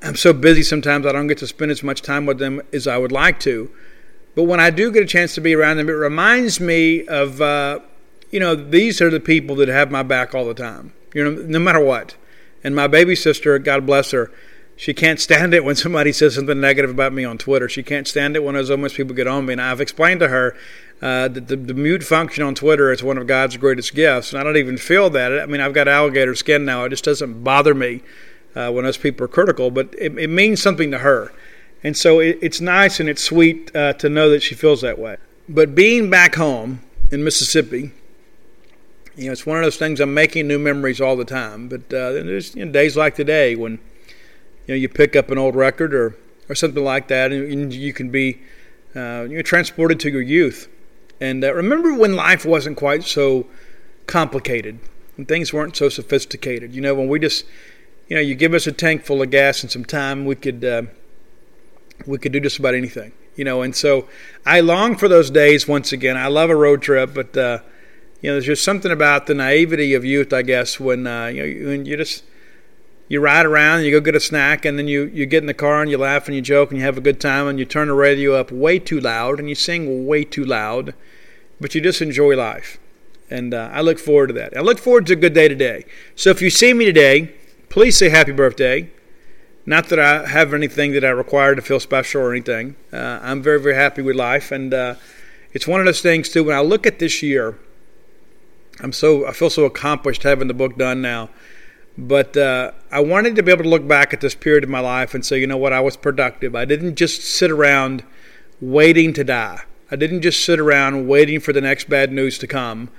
[0.01, 2.87] I'm so busy sometimes I don't get to spend as much time with them as
[2.87, 3.71] I would like to.
[4.35, 7.41] But when I do get a chance to be around them, it reminds me of
[7.41, 7.79] uh,
[8.31, 11.41] you know, these are the people that have my back all the time, you know,
[11.41, 12.15] no matter what.
[12.63, 14.31] And my baby sister, God bless her,
[14.77, 17.69] she can't stand it when somebody says something negative about me on Twitter.
[17.69, 19.53] She can't stand it when those almost people get on me.
[19.53, 20.55] And I've explained to her
[21.01, 24.31] uh, that the, the, mute function on Twitter is one of God's greatest gifts.
[24.31, 25.39] And I don't even feel that.
[25.39, 26.83] I mean, I've got alligator skin now.
[26.83, 28.01] It just doesn't bother me
[28.55, 31.31] uh, when those people are critical, but it, it, means something to her.
[31.83, 34.99] And so it, it's nice and it's sweet uh, to know that she feels that
[34.99, 35.17] way.
[35.47, 37.91] But being back home in Mississippi,
[39.15, 40.01] you know, it's one of those things.
[40.01, 41.69] I'm making new memories all the time.
[41.69, 43.79] But uh, there's you know, days like today when
[44.67, 46.15] you know you pick up an old record or
[46.49, 48.41] or something like that, and you can be
[48.95, 50.69] uh, you're transported to your youth.
[51.19, 53.47] And uh, remember when life wasn't quite so
[54.07, 54.79] complicated,
[55.17, 56.73] and things weren't so sophisticated.
[56.73, 57.45] You know, when we just
[58.07, 60.63] you know you give us a tank full of gas and some time, we could
[60.63, 60.83] uh,
[62.05, 63.11] we could do just about anything.
[63.35, 64.07] You know, and so
[64.45, 66.15] I long for those days once again.
[66.15, 67.59] I love a road trip, but uh,
[68.21, 71.43] you know, there's just something about the naivety of youth, I guess, when uh, you
[71.43, 72.23] know when you just
[73.07, 75.47] you ride around, and you go get a snack, and then you you get in
[75.47, 77.59] the car and you laugh and you joke and you have a good time, and
[77.59, 80.93] you turn the radio up way too loud and you sing way too loud,
[81.59, 82.79] but you just enjoy life.
[83.29, 84.55] And uh, I look forward to that.
[84.55, 85.85] I look forward to a good day today.
[86.15, 87.33] So if you see me today,
[87.69, 88.91] please say happy birthday.
[89.65, 92.75] Not that I have anything that I require to feel special or anything.
[92.93, 94.51] Uh, I'm very, very happy with life.
[94.51, 94.95] And uh,
[95.53, 97.57] it's one of those things, too, when I look at this year,
[98.79, 101.29] I'm so I feel so accomplished having the book done now.
[101.97, 104.81] But uh, I wanted to be able to look back at this period of my
[104.81, 106.55] life and say, you know what, I was productive.
[106.55, 108.03] I didn't just sit around
[108.59, 109.63] waiting to die.
[109.89, 112.89] I didn't just sit around waiting for the next bad news to come.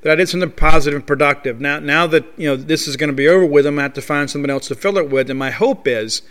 [0.00, 1.60] But I did something positive and productive.
[1.60, 3.82] Now, now that you know this is going to be over with, I'm going to
[3.82, 5.28] have to find something else to fill it with.
[5.28, 6.22] And my hope is,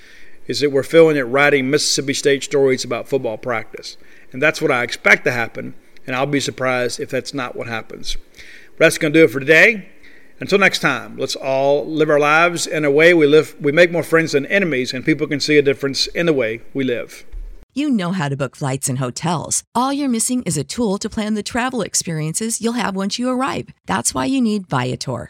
[0.47, 3.97] is that we're filling it writing Mississippi State stories about football practice,
[4.31, 5.73] and that's what I expect to happen.
[6.05, 8.15] And I'll be surprised if that's not what happens.
[8.77, 9.89] But That's going to do it for today.
[10.39, 13.91] Until next time, let's all live our lives in a way we live we make
[13.91, 17.25] more friends than enemies and people can see a difference in the way we live.
[17.73, 19.63] You know how to book flights and hotels.
[19.75, 23.29] All you're missing is a tool to plan the travel experiences you'll have once you
[23.29, 23.69] arrive.
[23.85, 25.29] That's why you need Viator.